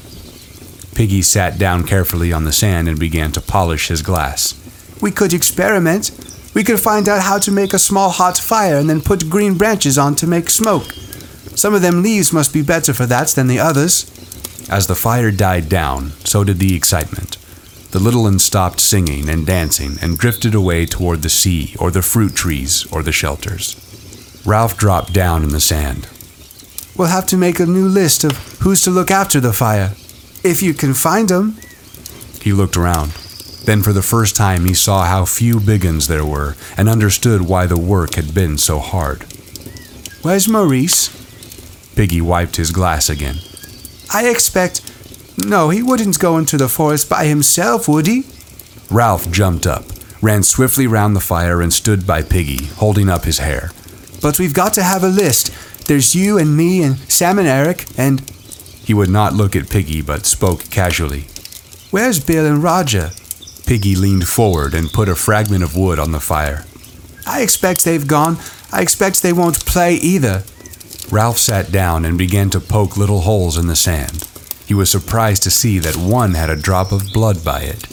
Piggy 0.96 1.22
sat 1.22 1.58
down 1.58 1.84
carefully 1.84 2.32
on 2.32 2.42
the 2.42 2.50
sand 2.50 2.88
and 2.88 2.98
began 2.98 3.30
to 3.30 3.40
polish 3.40 3.86
his 3.86 4.02
glass. 4.02 4.60
We 5.00 5.12
could 5.12 5.32
experiment. 5.32 6.10
We 6.54 6.64
could 6.64 6.80
find 6.80 7.08
out 7.08 7.22
how 7.22 7.38
to 7.38 7.52
make 7.52 7.72
a 7.72 7.78
small 7.78 8.10
hot 8.10 8.36
fire 8.36 8.78
and 8.78 8.90
then 8.90 9.00
put 9.00 9.30
green 9.30 9.56
branches 9.56 9.96
on 9.96 10.16
to 10.16 10.26
make 10.26 10.50
smoke. 10.50 10.90
Some 11.54 11.72
of 11.72 11.82
them 11.82 12.02
leaves 12.02 12.32
must 12.32 12.52
be 12.52 12.62
better 12.62 12.92
for 12.92 13.06
that 13.06 13.28
than 13.28 13.46
the 13.46 13.60
others. 13.60 14.10
As 14.68 14.86
the 14.86 14.94
fire 14.94 15.30
died 15.30 15.68
down, 15.68 16.12
so 16.24 16.44
did 16.44 16.58
the 16.58 16.74
excitement. 16.74 17.36
The 17.90 18.00
little 18.00 18.24
ones 18.24 18.42
stopped 18.42 18.80
singing 18.80 19.28
and 19.28 19.46
dancing 19.46 19.98
and 20.02 20.18
drifted 20.18 20.54
away 20.54 20.86
toward 20.86 21.22
the 21.22 21.28
sea 21.28 21.76
or 21.78 21.90
the 21.90 22.02
fruit 22.02 22.34
trees 22.34 22.86
or 22.92 23.02
the 23.02 23.12
shelters. 23.12 23.76
Ralph 24.44 24.76
dropped 24.76 25.12
down 25.12 25.42
in 25.42 25.50
the 25.50 25.60
sand. 25.60 26.08
We'll 26.96 27.08
have 27.08 27.26
to 27.28 27.36
make 27.36 27.60
a 27.60 27.66
new 27.66 27.88
list 27.88 28.24
of 28.24 28.36
who's 28.60 28.82
to 28.82 28.90
look 28.90 29.10
after 29.10 29.40
the 29.40 29.52
fire. 29.52 29.92
If 30.42 30.62
you 30.62 30.74
can 30.74 30.94
find 30.94 31.30
'em. 31.30 31.56
He 32.40 32.52
looked 32.52 32.76
around. 32.76 33.12
Then, 33.64 33.82
for 33.82 33.92
the 33.92 34.02
first 34.02 34.36
time, 34.36 34.66
he 34.66 34.74
saw 34.74 35.04
how 35.04 35.24
few 35.24 35.58
biguns 35.58 36.06
there 36.06 36.24
were 36.24 36.54
and 36.76 36.88
understood 36.88 37.42
why 37.42 37.66
the 37.66 37.78
work 37.78 38.16
had 38.16 38.34
been 38.34 38.58
so 38.58 38.78
hard. 38.78 39.24
Where's 40.22 40.48
Maurice? 40.48 41.10
Piggy 41.96 42.20
wiped 42.20 42.56
his 42.56 42.70
glass 42.72 43.08
again. 43.08 43.38
I 44.12 44.28
expect. 44.28 44.82
No, 45.46 45.70
he 45.70 45.82
wouldn't 45.82 46.18
go 46.18 46.38
into 46.38 46.56
the 46.56 46.68
forest 46.68 47.08
by 47.08 47.26
himself, 47.26 47.88
would 47.88 48.06
he? 48.06 48.24
Ralph 48.90 49.30
jumped 49.30 49.66
up, 49.66 49.84
ran 50.22 50.42
swiftly 50.42 50.86
round 50.86 51.16
the 51.16 51.20
fire, 51.20 51.60
and 51.60 51.72
stood 51.72 52.06
by 52.06 52.22
Piggy, 52.22 52.66
holding 52.66 53.08
up 53.08 53.24
his 53.24 53.38
hair. 53.38 53.70
But 54.22 54.38
we've 54.38 54.54
got 54.54 54.72
to 54.74 54.82
have 54.82 55.02
a 55.02 55.08
list. 55.08 55.52
There's 55.86 56.14
you 56.14 56.38
and 56.38 56.56
me 56.56 56.82
and 56.82 56.98
Sam 57.10 57.38
and 57.38 57.48
Eric 57.48 57.86
and. 57.98 58.20
He 58.84 58.94
would 58.94 59.10
not 59.10 59.32
look 59.32 59.56
at 59.56 59.70
Piggy, 59.70 60.02
but 60.02 60.26
spoke 60.26 60.70
casually. 60.70 61.26
Where's 61.90 62.24
Bill 62.24 62.46
and 62.46 62.62
Roger? 62.62 63.10
Piggy 63.66 63.96
leaned 63.96 64.28
forward 64.28 64.74
and 64.74 64.92
put 64.92 65.08
a 65.08 65.14
fragment 65.14 65.64
of 65.64 65.76
wood 65.76 65.98
on 65.98 66.12
the 66.12 66.20
fire. 66.20 66.64
I 67.26 67.42
expect 67.42 67.84
they've 67.84 68.06
gone. 68.06 68.36
I 68.72 68.82
expect 68.82 69.22
they 69.22 69.32
won't 69.32 69.64
play 69.64 69.94
either. 69.94 70.42
Ralph 71.10 71.38
sat 71.38 71.70
down 71.70 72.04
and 72.04 72.18
began 72.18 72.50
to 72.50 72.60
poke 72.60 72.96
little 72.96 73.20
holes 73.20 73.58
in 73.58 73.66
the 73.66 73.76
sand. 73.76 74.28
He 74.66 74.74
was 74.74 74.90
surprised 74.90 75.42
to 75.44 75.50
see 75.50 75.78
that 75.78 75.96
one 75.96 76.34
had 76.34 76.50
a 76.50 76.56
drop 76.56 76.90
of 76.92 77.12
blood 77.12 77.44
by 77.44 77.60
it. 77.60 77.86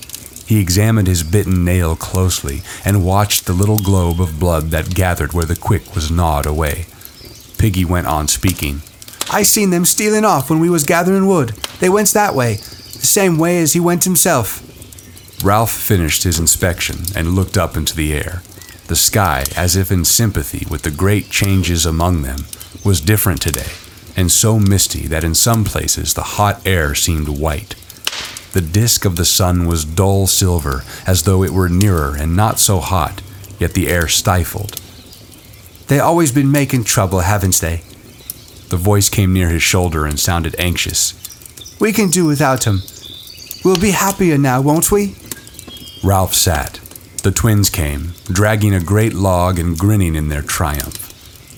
He 0.48 0.60
examined 0.60 1.08
his 1.08 1.24
bitten 1.24 1.64
nail 1.64 1.96
closely 1.96 2.62
and 2.84 3.06
watched 3.06 3.46
the 3.46 3.54
little 3.54 3.78
globe 3.78 4.20
of 4.20 4.40
blood 4.40 4.72
that 4.72 4.96
gathered 4.96 5.34
where 5.34 5.46
the 5.46 5.56
quick 5.56 5.96
was 5.96 6.12
gnawed 6.12 6.46
away. 6.46 6.86
Piggy 7.58 7.86
went 7.86 8.08
on 8.08 8.28
speaking. 8.28 8.82
I 9.32 9.44
seen 9.44 9.70
them 9.70 9.86
stealing 9.86 10.26
off 10.26 10.50
when 10.50 10.60
we 10.60 10.70
was 10.70 10.84
gathering 10.84 11.28
wood. 11.28 11.50
They 11.80 11.90
went 11.90 12.10
that 12.10 12.36
way, 12.36 12.56
the 12.56 13.08
same 13.08 13.38
way 13.38 13.62
as 13.62 13.74
he 13.74 13.80
went 13.80 14.04
himself. 14.04 14.62
Ralph 15.44 15.72
finished 15.72 16.24
his 16.24 16.40
inspection 16.40 16.98
and 17.16 17.36
looked 17.36 17.58
up 17.58 17.78
into 17.78 17.96
the 17.96 18.14
air. 18.14 18.42
The 18.88 18.96
sky, 18.96 19.46
as 19.56 19.76
if 19.76 19.92
in 19.92 20.04
sympathy 20.06 20.66
with 20.70 20.82
the 20.82 20.92
great 20.92 21.30
changes 21.30 21.86
among 21.86 22.24
them, 22.24 22.46
was 22.84 23.02
different 23.02 23.42
today, 23.42 23.72
and 24.16 24.32
so 24.32 24.60
misty 24.60 25.08
that 25.08 25.24
in 25.24 25.36
some 25.36 25.64
places 25.64 26.14
the 26.14 26.22
hot 26.22 26.66
air 26.66 26.96
seemed 26.96 27.28
white. 27.28 27.76
The 28.54 28.62
disk 28.62 29.06
of 29.06 29.16
the 29.16 29.26
sun 29.26 29.66
was 29.66 29.86
dull 29.86 30.28
silver, 30.28 30.84
as 31.08 31.24
though 31.24 31.44
it 31.44 31.52
were 31.52 31.70
nearer 31.70 32.16
and 32.18 32.36
not 32.36 32.60
so 32.60 32.80
hot, 32.80 33.22
yet 33.60 33.74
the 33.74 33.88
air 33.90 34.08
stifled. 34.08 34.82
They 35.88 36.00
always 36.00 36.32
been 36.32 36.52
making 36.52 36.84
trouble, 36.84 37.20
haven't 37.22 37.56
they? 37.56 37.84
The 38.70 38.78
voice 38.78 39.10
came 39.10 39.34
near 39.34 39.50
his 39.50 39.64
shoulder 39.64 40.06
and 40.06 40.20
sounded 40.20 40.56
anxious. 40.58 41.14
We 41.80 41.92
can 41.94 42.10
do 42.10 42.26
without 42.26 42.66
him. 42.66 42.82
We'll 43.64 43.80
be 43.80 43.92
happier 43.92 44.38
now, 44.38 44.62
won't 44.62 44.92
we? 44.92 45.16
Ralph 46.04 46.34
sat. 46.34 46.80
The 47.24 47.32
twins 47.32 47.70
came, 47.70 48.14
dragging 48.26 48.74
a 48.74 48.80
great 48.80 49.14
log 49.14 49.60
and 49.60 49.78
grinning 49.78 50.16
in 50.16 50.30
their 50.30 50.42
triumph. 50.42 51.11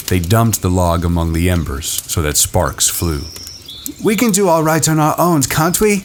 They 0.07 0.19
dumped 0.19 0.61
the 0.61 0.69
log 0.69 1.05
among 1.05 1.33
the 1.33 1.49
embers 1.49 1.87
so 2.11 2.21
that 2.21 2.37
sparks 2.37 2.89
flew. 2.89 3.21
We 4.03 4.15
can 4.15 4.31
do 4.31 4.47
all 4.47 4.63
right 4.63 4.87
on 4.87 4.99
our 4.99 5.15
own, 5.17 5.43
can't 5.43 5.79
we? 5.79 5.99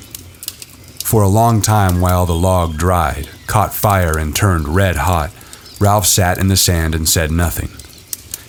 For 1.05 1.23
a 1.23 1.28
long 1.28 1.62
time, 1.62 2.00
while 2.00 2.26
the 2.26 2.35
log 2.35 2.76
dried, 2.76 3.28
caught 3.47 3.75
fire, 3.75 4.19
and 4.19 4.35
turned 4.35 4.69
red 4.69 4.97
hot, 4.97 5.31
Ralph 5.81 6.07
sat 6.07 6.38
in 6.38 6.49
the 6.49 6.57
sand 6.57 6.95
and 6.95 7.09
said 7.09 7.31
nothing. 7.31 7.71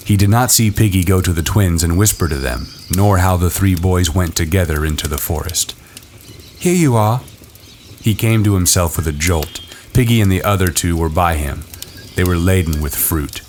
He 0.05 0.17
did 0.17 0.29
not 0.29 0.51
see 0.51 0.71
Piggy 0.71 1.03
go 1.03 1.21
to 1.21 1.31
the 1.31 1.43
twins 1.43 1.83
and 1.83 1.97
whisper 1.97 2.27
to 2.27 2.37
them, 2.37 2.67
nor 2.89 3.19
how 3.19 3.37
the 3.37 3.51
three 3.51 3.75
boys 3.75 4.09
went 4.13 4.35
together 4.35 4.83
into 4.83 5.07
the 5.07 5.19
forest. 5.19 5.75
Here 6.59 6.73
you 6.73 6.95
are. 6.95 7.21
He 8.01 8.15
came 8.15 8.43
to 8.43 8.55
himself 8.55 8.97
with 8.97 9.07
a 9.07 9.11
jolt. 9.11 9.61
Piggy 9.93 10.19
and 10.19 10.31
the 10.31 10.43
other 10.43 10.69
two 10.69 10.97
were 10.97 11.09
by 11.09 11.35
him. 11.35 11.63
They 12.15 12.23
were 12.23 12.37
laden 12.37 12.81
with 12.81 12.95
fruit. 12.95 13.41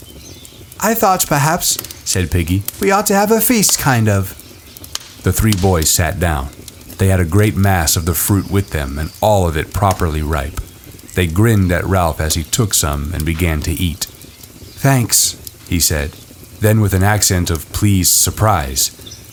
I 0.82 0.94
thought 0.94 1.26
perhaps 1.26 1.76
said 2.08 2.30
Piggy. 2.30 2.62
We 2.80 2.90
ought 2.90 3.06
to 3.06 3.14
have 3.14 3.30
a 3.30 3.40
feast, 3.40 3.78
kind 3.78 4.08
of. 4.08 4.30
The 5.22 5.32
three 5.32 5.52
boys 5.60 5.90
sat 5.90 6.18
down. 6.18 6.48
They 6.98 7.08
had 7.08 7.20
a 7.20 7.24
great 7.24 7.56
mass 7.56 7.96
of 7.96 8.04
the 8.04 8.14
fruit 8.14 8.50
with 8.50 8.70
them, 8.70 8.98
and 8.98 9.12
all 9.20 9.46
of 9.46 9.56
it 9.56 9.72
properly 9.72 10.22
ripe. 10.22 10.60
They 11.14 11.26
grinned 11.26 11.72
at 11.72 11.84
Ralph 11.84 12.20
as 12.20 12.34
he 12.34 12.42
took 12.44 12.74
some 12.74 13.12
and 13.12 13.24
began 13.24 13.60
to 13.62 13.72
eat. 13.72 14.04
Thanks, 14.04 15.36
he 15.68 15.80
said. 15.80 16.10
Then, 16.60 16.80
with 16.80 16.94
an 16.94 17.02
accent 17.02 17.50
of 17.50 17.70
pleased 17.72 18.12
surprise, 18.12 18.90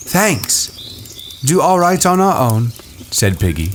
Thanks. 0.08 1.40
Do 1.44 1.60
all 1.60 1.78
right 1.78 2.04
on 2.06 2.18
our 2.18 2.50
own, 2.50 2.68
said 3.10 3.38
Piggy. 3.38 3.70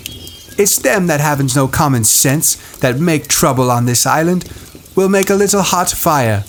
It's 0.57 0.79
them 0.79 1.07
that 1.07 1.19
haven't 1.19 1.55
no 1.55 1.67
common 1.67 2.03
sense 2.03 2.55
that 2.77 2.99
make 2.99 3.27
trouble 3.27 3.69
on 3.69 3.85
this 3.85 4.05
island. 4.07 4.51
We'll 4.95 5.09
make 5.09 5.29
a 5.29 5.35
little 5.35 5.61
hot 5.61 5.91
fire. 5.91 6.43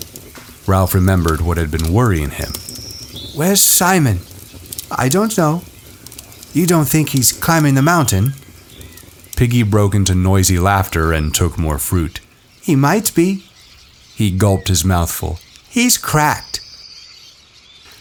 Ralph 0.66 0.94
remembered 0.94 1.40
what 1.40 1.58
had 1.58 1.70
been 1.70 1.92
worrying 1.92 2.30
him. 2.30 2.52
Where's 3.34 3.60
Simon? 3.60 4.20
I 4.90 5.08
don't 5.08 5.36
know. 5.36 5.62
You 6.52 6.66
don't 6.66 6.88
think 6.88 7.10
he's 7.10 7.32
climbing 7.32 7.74
the 7.74 7.82
mountain? 7.82 8.32
Piggy 9.36 9.62
broke 9.62 9.94
into 9.94 10.14
noisy 10.14 10.58
laughter 10.58 11.12
and 11.12 11.34
took 11.34 11.58
more 11.58 11.78
fruit. 11.78 12.20
He 12.62 12.76
might 12.76 13.14
be. 13.14 13.44
He 14.14 14.30
gulped 14.30 14.68
his 14.68 14.84
mouthful. 14.84 15.38
He's 15.68 15.98
cracked. 15.98 16.60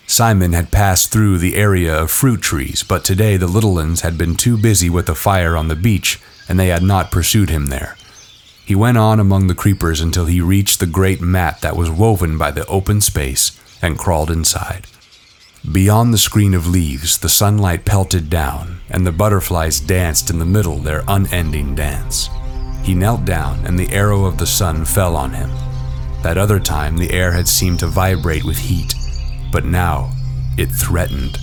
Simon 0.06 0.54
had 0.54 0.72
passed 0.72 1.12
through 1.12 1.40
the 1.40 1.56
area 1.56 1.94
of 2.04 2.12
fruit 2.12 2.42
trees, 2.42 2.84
but 2.84 3.04
today 3.04 3.36
the 3.36 3.48
little 3.48 3.74
ones 3.74 4.02
had 4.02 4.18
been 4.18 4.36
too 4.36 4.58
busy 4.58 4.90
with 4.90 5.08
the 5.08 5.16
fire 5.16 5.58
on 5.58 5.70
the 5.70 5.76
beach, 5.76 6.22
and 6.48 6.60
they 6.60 6.68
had 6.68 6.84
not 6.84 7.12
pursued 7.12 7.50
him 7.50 7.68
there. 7.68 7.98
He 8.66 8.76
went 8.76 8.98
on 8.98 9.20
among 9.20 9.48
the 9.48 9.56
creepers 9.56 10.00
until 10.00 10.26
he 10.26 10.40
reached 10.40 10.80
the 10.80 10.86
great 10.86 11.22
mat 11.22 11.62
that 11.62 11.76
was 11.76 11.90
woven 11.90 12.38
by 12.38 12.52
the 12.52 12.66
open 12.68 13.02
space 13.02 13.60
and 13.82 13.98
crawled 13.98 14.32
inside. 14.32 14.88
Beyond 15.70 16.14
the 16.14 16.18
screen 16.18 16.54
of 16.54 16.68
leaves, 16.68 17.18
the 17.18 17.30
sunlight 17.30 17.86
pelted 17.86 18.30
down, 18.30 18.82
and 18.90 19.06
the 19.06 19.12
butterflies 19.12 19.80
danced 19.80 20.30
in 20.30 20.40
the 20.40 20.46
middle 20.46 20.78
their 20.78 21.04
unending 21.08 21.76
dance. 21.76 22.30
He 22.84 22.94
knelt 22.94 23.24
down, 23.24 23.66
and 23.66 23.80
the 23.80 23.92
arrow 23.94 24.26
of 24.26 24.38
the 24.38 24.46
sun 24.46 24.84
fell 24.84 25.16
on 25.16 25.32
him. 25.32 25.50
That 26.22 26.38
other 26.38 26.60
time, 26.60 26.98
the 26.98 27.12
air 27.12 27.32
had 27.32 27.48
seemed 27.48 27.80
to 27.80 27.88
vibrate 27.88 28.44
with 28.44 28.58
heat, 28.58 28.94
but 29.52 29.66
now 29.66 30.12
it 30.58 30.68
threatened. 30.68 31.38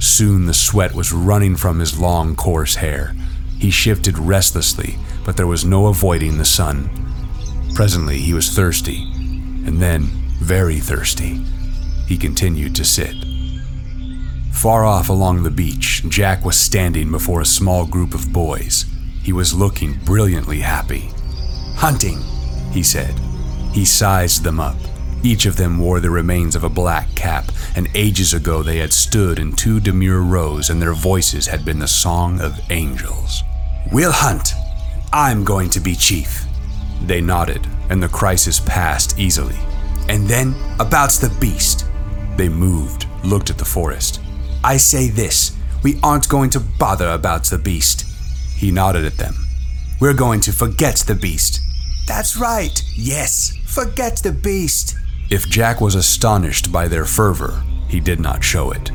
Soon 0.00 0.46
the 0.46 0.54
sweat 0.54 0.94
was 0.94 1.12
running 1.12 1.56
from 1.56 1.78
his 1.78 1.98
long, 1.98 2.36
coarse 2.36 2.76
hair. 2.76 3.14
He 3.58 3.70
shifted 3.70 4.18
restlessly, 4.18 4.96
but 5.24 5.36
there 5.36 5.46
was 5.46 5.64
no 5.64 5.86
avoiding 5.86 6.38
the 6.38 6.44
sun. 6.44 6.90
Presently 7.74 8.18
he 8.18 8.32
was 8.32 8.54
thirsty, 8.54 9.02
and 9.66 9.80
then 9.80 10.02
very 10.40 10.78
thirsty. 10.78 11.40
He 12.06 12.16
continued 12.16 12.74
to 12.76 12.84
sit. 12.84 13.14
Far 14.52 14.84
off 14.84 15.08
along 15.08 15.42
the 15.42 15.50
beach, 15.50 16.02
Jack 16.08 16.44
was 16.44 16.56
standing 16.58 17.10
before 17.10 17.40
a 17.40 17.46
small 17.46 17.86
group 17.86 18.14
of 18.14 18.32
boys. 18.32 18.86
He 19.22 19.32
was 19.32 19.52
looking 19.52 19.98
brilliantly 20.04 20.60
happy. 20.60 21.10
Hunting, 21.74 22.18
he 22.72 22.82
said. 22.82 23.14
He 23.72 23.84
sized 23.84 24.44
them 24.44 24.60
up. 24.60 24.76
Each 25.26 25.44
of 25.44 25.56
them 25.56 25.78
wore 25.78 25.98
the 25.98 26.08
remains 26.08 26.54
of 26.54 26.62
a 26.62 26.68
black 26.68 27.12
cap, 27.16 27.50
and 27.74 27.88
ages 27.96 28.32
ago 28.32 28.62
they 28.62 28.76
had 28.76 28.92
stood 28.92 29.40
in 29.40 29.56
two 29.56 29.80
demure 29.80 30.20
rows 30.20 30.70
and 30.70 30.80
their 30.80 30.94
voices 30.94 31.48
had 31.48 31.64
been 31.64 31.80
the 31.80 31.88
song 31.88 32.40
of 32.40 32.60
angels. 32.70 33.42
We'll 33.90 34.12
hunt. 34.12 34.50
I'm 35.12 35.42
going 35.42 35.68
to 35.70 35.80
be 35.80 35.96
chief. 35.96 36.44
They 37.02 37.20
nodded, 37.20 37.66
and 37.90 38.00
the 38.00 38.08
crisis 38.08 38.60
passed 38.60 39.18
easily. 39.18 39.58
And 40.08 40.28
then, 40.28 40.54
about 40.78 41.10
the 41.10 41.36
beast. 41.40 41.86
They 42.36 42.48
moved, 42.48 43.08
looked 43.24 43.50
at 43.50 43.58
the 43.58 43.64
forest. 43.64 44.20
I 44.62 44.76
say 44.76 45.08
this 45.08 45.56
we 45.82 45.98
aren't 46.04 46.28
going 46.28 46.50
to 46.50 46.60
bother 46.60 47.08
about 47.08 47.46
the 47.46 47.58
beast. 47.58 48.06
He 48.54 48.70
nodded 48.70 49.04
at 49.04 49.16
them. 49.16 49.34
We're 50.00 50.14
going 50.14 50.38
to 50.42 50.52
forget 50.52 50.98
the 50.98 51.16
beast. 51.16 51.58
That's 52.06 52.36
right, 52.36 52.80
yes, 52.94 53.56
forget 53.64 54.18
the 54.18 54.30
beast. 54.30 54.96
If 55.28 55.48
Jack 55.48 55.80
was 55.80 55.96
astonished 55.96 56.70
by 56.70 56.86
their 56.86 57.04
fervor, 57.04 57.62
he 57.88 57.98
did 57.98 58.20
not 58.20 58.44
show 58.44 58.70
it. 58.70 58.92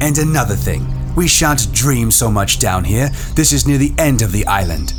And 0.00 0.16
another 0.16 0.54
thing, 0.54 0.86
we 1.14 1.28
shan't 1.28 1.72
dream 1.72 2.10
so 2.10 2.30
much 2.30 2.58
down 2.58 2.84
here. 2.84 3.10
This 3.34 3.52
is 3.52 3.66
near 3.66 3.76
the 3.76 3.94
end 3.98 4.22
of 4.22 4.32
the 4.32 4.46
island. 4.46 4.94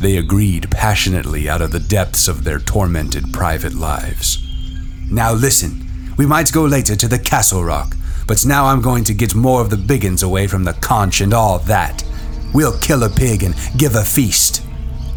They 0.00 0.18
agreed 0.18 0.70
passionately 0.70 1.48
out 1.48 1.62
of 1.62 1.72
the 1.72 1.80
depths 1.80 2.28
of 2.28 2.44
their 2.44 2.58
tormented 2.58 3.32
private 3.32 3.72
lives. 3.72 4.38
Now 5.10 5.32
listen, 5.32 5.88
we 6.18 6.26
might 6.26 6.52
go 6.52 6.64
later 6.64 6.96
to 6.96 7.08
the 7.08 7.18
Castle 7.18 7.64
Rock, 7.64 7.96
but 8.26 8.44
now 8.44 8.66
I'm 8.66 8.82
going 8.82 9.04
to 9.04 9.14
get 9.14 9.34
more 9.34 9.62
of 9.62 9.70
the 9.70 9.76
biguns 9.76 10.22
away 10.22 10.46
from 10.46 10.64
the 10.64 10.74
conch 10.74 11.22
and 11.22 11.32
all 11.32 11.60
that. 11.60 12.04
We'll 12.52 12.78
kill 12.80 13.04
a 13.04 13.08
pig 13.08 13.42
and 13.42 13.54
give 13.78 13.94
a 13.94 14.04
feast. 14.04 14.62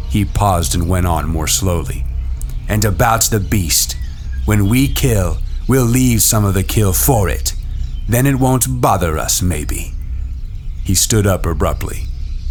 He 0.08 0.24
paused 0.24 0.74
and 0.74 0.88
went 0.88 1.06
on 1.06 1.28
more 1.28 1.46
slowly. 1.46 2.06
And 2.70 2.86
about 2.86 3.24
the 3.24 3.40
beast. 3.40 3.97
When 4.48 4.70
we 4.70 4.88
kill, 4.88 5.36
we'll 5.68 5.84
leave 5.84 6.22
some 6.22 6.46
of 6.46 6.54
the 6.54 6.62
kill 6.62 6.94
for 6.94 7.28
it. 7.28 7.52
Then 8.08 8.24
it 8.24 8.36
won't 8.36 8.80
bother 8.80 9.18
us, 9.18 9.42
maybe. 9.42 9.92
He 10.82 10.94
stood 10.94 11.26
up 11.26 11.44
abruptly. 11.44 12.04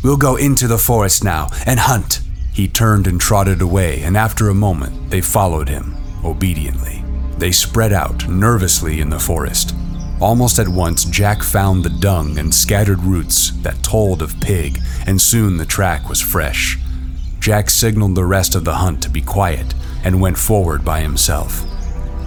We'll 0.03 0.17
go 0.17 0.35
into 0.35 0.67
the 0.67 0.77
forest 0.77 1.23
now 1.23 1.47
and 1.65 1.79
hunt. 1.79 2.21
He 2.53 2.67
turned 2.67 3.07
and 3.07 3.19
trotted 3.19 3.63
away, 3.63 4.03
and 4.03 4.15
after 4.15 4.47
a 4.47 4.53
moment, 4.53 5.09
they 5.09 5.21
followed 5.21 5.69
him, 5.69 5.95
obediently. 6.23 7.03
They 7.39 7.51
spread 7.51 7.93
out 7.93 8.29
nervously 8.29 9.01
in 9.01 9.09
the 9.09 9.17
forest. 9.19 9.73
Almost 10.21 10.59
at 10.59 10.67
once, 10.67 11.03
Jack 11.03 11.41
found 11.41 11.83
the 11.83 11.99
dung 11.99 12.37
and 12.37 12.53
scattered 12.53 13.01
roots 13.01 13.49
that 13.63 13.81
told 13.81 14.21
of 14.21 14.39
pig, 14.39 14.79
and 15.07 15.19
soon 15.19 15.57
the 15.57 15.65
track 15.65 16.07
was 16.07 16.21
fresh. 16.21 16.77
Jack 17.39 17.71
signaled 17.71 18.13
the 18.13 18.23
rest 18.23 18.53
of 18.53 18.65
the 18.65 18.75
hunt 18.75 19.01
to 19.01 19.09
be 19.09 19.21
quiet 19.21 19.73
and 20.03 20.21
went 20.21 20.37
forward 20.37 20.85
by 20.85 20.99
himself. 21.01 21.65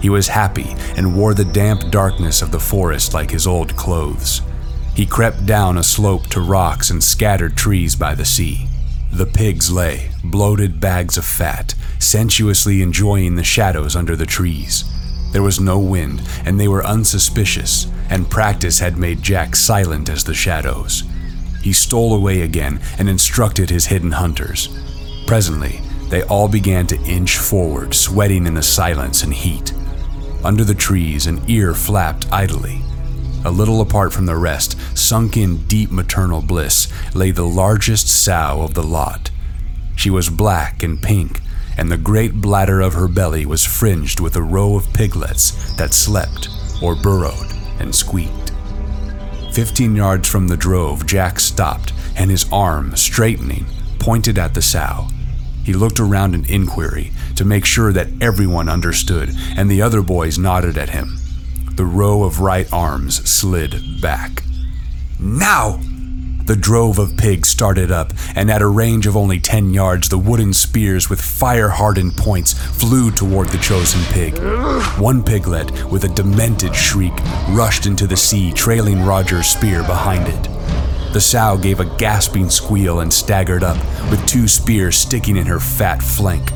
He 0.01 0.09
was 0.09 0.27
happy 0.27 0.75
and 0.97 1.15
wore 1.15 1.33
the 1.33 1.45
damp 1.45 1.91
darkness 1.91 2.41
of 2.41 2.51
the 2.51 2.59
forest 2.59 3.13
like 3.13 3.29
his 3.29 3.45
old 3.45 3.75
clothes. 3.75 4.41
He 4.95 5.05
crept 5.05 5.45
down 5.45 5.77
a 5.77 5.83
slope 5.83 6.27
to 6.27 6.41
rocks 6.41 6.89
and 6.89 7.03
scattered 7.03 7.55
trees 7.55 7.95
by 7.95 8.15
the 8.15 8.25
sea. 8.25 8.67
The 9.11 9.25
pigs 9.25 9.71
lay, 9.71 10.09
bloated 10.23 10.79
bags 10.79 11.17
of 11.17 11.25
fat, 11.25 11.75
sensuously 11.99 12.81
enjoying 12.81 13.35
the 13.35 13.43
shadows 13.43 13.95
under 13.95 14.15
the 14.15 14.25
trees. 14.25 14.85
There 15.31 15.43
was 15.43 15.59
no 15.59 15.79
wind, 15.79 16.21
and 16.45 16.59
they 16.59 16.67
were 16.67 16.85
unsuspicious, 16.85 17.87
and 18.09 18.29
practice 18.29 18.79
had 18.79 18.97
made 18.97 19.21
Jack 19.21 19.55
silent 19.55 20.09
as 20.09 20.23
the 20.23 20.33
shadows. 20.33 21.03
He 21.61 21.73
stole 21.73 22.13
away 22.13 22.41
again 22.41 22.81
and 22.97 23.07
instructed 23.07 23.69
his 23.69 23.85
hidden 23.85 24.11
hunters. 24.11 24.67
Presently, 25.27 25.79
they 26.09 26.23
all 26.23 26.47
began 26.47 26.87
to 26.87 27.01
inch 27.03 27.37
forward, 27.37 27.93
sweating 27.93 28.45
in 28.45 28.55
the 28.55 28.63
silence 28.63 29.23
and 29.23 29.33
heat. 29.33 29.73
Under 30.43 30.63
the 30.63 30.73
trees, 30.73 31.27
an 31.27 31.41
ear 31.47 31.73
flapped 31.73 32.31
idly. 32.31 32.81
A 33.45 33.51
little 33.51 33.81
apart 33.81 34.11
from 34.11 34.25
the 34.25 34.35
rest, 34.35 34.77
sunk 34.97 35.37
in 35.37 35.65
deep 35.67 35.91
maternal 35.91 36.41
bliss, 36.41 36.91
lay 37.13 37.31
the 37.31 37.45
largest 37.45 38.07
sow 38.07 38.61
of 38.61 38.73
the 38.73 38.83
lot. 38.83 39.29
She 39.95 40.09
was 40.09 40.29
black 40.29 40.81
and 40.83 41.01
pink, 41.01 41.41
and 41.77 41.91
the 41.91 41.97
great 41.97 42.35
bladder 42.35 42.81
of 42.81 42.93
her 42.93 43.07
belly 43.07 43.45
was 43.45 43.65
fringed 43.65 44.19
with 44.19 44.35
a 44.35 44.41
row 44.41 44.75
of 44.75 44.91
piglets 44.93 45.75
that 45.77 45.93
slept 45.93 46.49
or 46.81 46.95
burrowed 46.95 47.51
and 47.79 47.93
squeaked. 47.93 48.51
Fifteen 49.53 49.95
yards 49.95 50.27
from 50.27 50.47
the 50.47 50.57
drove, 50.57 51.05
Jack 51.05 51.39
stopped, 51.39 51.93
and 52.15 52.31
his 52.31 52.45
arm, 52.51 52.95
straightening, 52.95 53.65
pointed 53.99 54.39
at 54.39 54.53
the 54.53 54.61
sow. 54.61 55.07
He 55.63 55.73
looked 55.73 55.99
around 55.99 56.33
in 56.33 56.45
inquiry 56.45 57.11
to 57.41 57.47
make 57.47 57.65
sure 57.65 57.91
that 57.91 58.07
everyone 58.21 58.69
understood, 58.69 59.31
and 59.57 59.67
the 59.67 59.81
other 59.81 60.03
boys 60.03 60.37
nodded 60.37 60.77
at 60.77 60.91
him. 60.91 61.17
The 61.73 61.85
row 61.85 62.21
of 62.21 62.39
right 62.39 62.71
arms 62.71 63.27
slid 63.27 63.99
back. 63.99 64.43
Now! 65.19 65.79
The 66.45 66.55
drove 66.55 66.99
of 66.99 67.17
pigs 67.17 67.49
started 67.49 67.91
up, 67.91 68.13
and 68.35 68.51
at 68.51 68.61
a 68.61 68.67
range 68.67 69.07
of 69.07 69.17
only 69.17 69.39
ten 69.39 69.73
yards, 69.73 70.07
the 70.07 70.19
wooden 70.19 70.53
spears 70.53 71.09
with 71.09 71.19
fire 71.19 71.69
hardened 71.69 72.15
points 72.15 72.53
flew 72.53 73.09
toward 73.09 73.49
the 73.49 73.57
chosen 73.57 74.01
pig. 74.13 74.37
One 74.99 75.23
piglet, 75.23 75.85
with 75.85 76.03
a 76.03 76.09
demented 76.09 76.75
shriek, 76.75 77.13
rushed 77.49 77.87
into 77.87 78.05
the 78.05 78.17
sea, 78.17 78.51
trailing 78.53 79.03
Roger's 79.03 79.47
spear 79.47 79.81
behind 79.81 80.27
it. 80.27 81.13
The 81.13 81.21
sow 81.21 81.57
gave 81.57 81.79
a 81.79 81.97
gasping 81.97 82.51
squeal 82.51 82.99
and 82.99 83.11
staggered 83.11 83.63
up, 83.63 83.77
with 84.11 84.23
two 84.27 84.47
spears 84.47 84.95
sticking 84.95 85.37
in 85.37 85.47
her 85.47 85.59
fat 85.59 86.03
flank. 86.03 86.51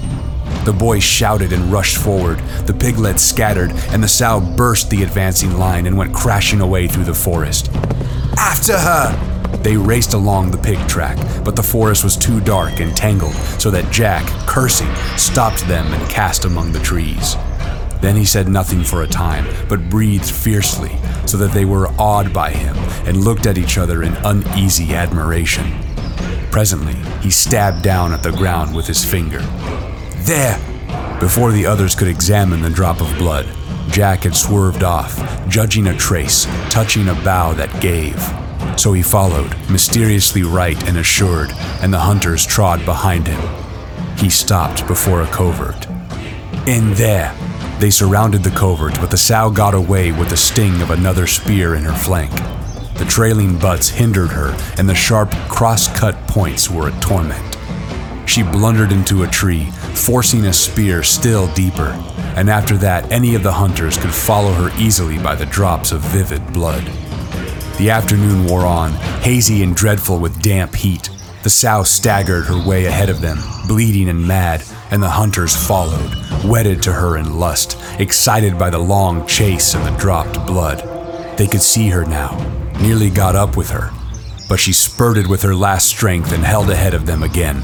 The 0.65 0.73
boy 0.73 0.99
shouted 0.99 1.53
and 1.53 1.71
rushed 1.71 1.97
forward. 1.97 2.39
The 2.65 2.73
piglets 2.73 3.23
scattered, 3.23 3.71
and 3.89 4.03
the 4.03 4.07
sow 4.07 4.39
burst 4.39 4.89
the 4.89 5.03
advancing 5.03 5.57
line 5.57 5.85
and 5.85 5.97
went 5.97 6.13
crashing 6.13 6.61
away 6.61 6.87
through 6.87 7.03
the 7.03 7.13
forest. 7.13 7.69
After 8.37 8.77
her! 8.77 9.57
They 9.61 9.77
raced 9.77 10.13
along 10.13 10.51
the 10.51 10.57
pig 10.57 10.79
track, 10.87 11.17
but 11.43 11.55
the 11.55 11.63
forest 11.63 12.03
was 12.03 12.17
too 12.17 12.39
dark 12.41 12.79
and 12.79 12.95
tangled, 12.95 13.35
so 13.59 13.71
that 13.71 13.91
Jack, 13.91 14.25
cursing, 14.47 14.93
stopped 15.17 15.67
them 15.67 15.91
and 15.93 16.09
cast 16.09 16.45
among 16.45 16.71
the 16.71 16.79
trees. 16.79 17.35
Then 18.01 18.15
he 18.15 18.25
said 18.25 18.47
nothing 18.47 18.83
for 18.83 19.03
a 19.03 19.07
time, 19.07 19.45
but 19.67 19.89
breathed 19.89 20.29
fiercely, 20.29 20.97
so 21.25 21.37
that 21.37 21.51
they 21.51 21.65
were 21.65 21.87
awed 21.97 22.33
by 22.33 22.51
him 22.51 22.75
and 23.07 23.23
looked 23.23 23.47
at 23.47 23.57
each 23.57 23.77
other 23.77 24.03
in 24.03 24.13
uneasy 24.17 24.93
admiration. 24.93 25.65
Presently, 26.51 26.95
he 27.21 27.31
stabbed 27.31 27.81
down 27.81 28.13
at 28.13 28.21
the 28.21 28.31
ground 28.31 28.75
with 28.75 28.85
his 28.87 29.03
finger. 29.03 29.39
There! 30.25 30.57
Before 31.19 31.51
the 31.51 31.67
others 31.67 31.93
could 31.93 32.07
examine 32.07 32.63
the 32.63 32.69
drop 32.71 32.99
of 32.99 33.15
blood, 33.15 33.47
Jack 33.91 34.23
had 34.23 34.35
swerved 34.35 34.83
off, 34.83 35.15
judging 35.47 35.85
a 35.85 35.95
trace, 35.95 36.45
touching 36.71 37.09
a 37.09 37.13
bough 37.13 37.53
that 37.53 37.79
gave. 37.79 38.19
So 38.75 38.93
he 38.93 39.03
followed, 39.03 39.55
mysteriously 39.69 40.41
right 40.41 40.83
and 40.87 40.97
assured, 40.97 41.51
and 41.79 41.93
the 41.93 41.99
hunters 41.99 42.43
trod 42.43 42.83
behind 42.85 43.27
him. 43.27 43.39
He 44.17 44.31
stopped 44.31 44.87
before 44.87 45.21
a 45.21 45.27
covert. 45.27 45.87
In 46.67 46.95
there! 46.95 47.35
They 47.79 47.91
surrounded 47.91 48.43
the 48.43 48.49
covert, 48.49 48.95
but 48.95 49.11
the 49.11 49.17
sow 49.17 49.51
got 49.51 49.75
away 49.75 50.11
with 50.11 50.29
the 50.29 50.37
sting 50.37 50.81
of 50.81 50.89
another 50.89 51.27
spear 51.27 51.75
in 51.75 51.83
her 51.83 51.93
flank. 51.93 52.31
The 52.97 53.05
trailing 53.05 53.59
butts 53.59 53.89
hindered 53.89 54.31
her, 54.31 54.57
and 54.79 54.89
the 54.89 54.95
sharp, 54.95 55.29
cross 55.49 55.87
cut 55.99 56.15
points 56.27 56.67
were 56.67 56.87
a 56.87 56.99
torment. 56.99 57.57
She 58.27 58.41
blundered 58.41 58.91
into 58.91 59.21
a 59.21 59.27
tree, 59.27 59.69
forcing 59.97 60.45
a 60.45 60.53
spear 60.53 61.03
still 61.03 61.51
deeper, 61.53 61.91
and 62.35 62.49
after 62.49 62.77
that, 62.77 63.11
any 63.11 63.35
of 63.35 63.43
the 63.43 63.51
hunters 63.51 63.97
could 63.97 64.13
follow 64.13 64.51
her 64.53 64.71
easily 64.79 65.17
by 65.17 65.35
the 65.35 65.45
drops 65.45 65.91
of 65.91 66.01
vivid 66.01 66.45
blood. 66.53 66.83
The 67.77 67.89
afternoon 67.89 68.45
wore 68.47 68.65
on, 68.65 68.91
hazy 69.21 69.63
and 69.63 69.75
dreadful 69.75 70.19
with 70.19 70.41
damp 70.41 70.75
heat. 70.75 71.09
The 71.43 71.49
sow 71.49 71.83
staggered 71.83 72.45
her 72.45 72.67
way 72.67 72.85
ahead 72.85 73.09
of 73.09 73.21
them, 73.21 73.37
bleeding 73.67 74.09
and 74.09 74.25
mad, 74.25 74.63
and 74.91 75.03
the 75.03 75.09
hunters 75.09 75.55
followed, 75.55 76.11
wedded 76.43 76.81
to 76.83 76.93
her 76.93 77.17
in 77.17 77.37
lust, 77.37 77.77
excited 77.99 78.57
by 78.57 78.69
the 78.69 78.79
long 78.79 79.27
chase 79.27 79.73
and 79.73 79.85
the 79.85 79.99
dropped 79.99 80.45
blood. 80.47 80.79
They 81.37 81.47
could 81.47 81.61
see 81.61 81.89
her 81.89 82.05
now, 82.05 82.37
nearly 82.79 83.09
got 83.09 83.35
up 83.35 83.57
with 83.57 83.69
her, 83.71 83.91
but 84.47 84.59
she 84.59 84.73
spurted 84.73 85.27
with 85.27 85.41
her 85.41 85.55
last 85.55 85.87
strength 85.87 86.31
and 86.31 86.43
held 86.43 86.69
ahead 86.69 86.93
of 86.93 87.05
them 87.05 87.23
again. 87.23 87.63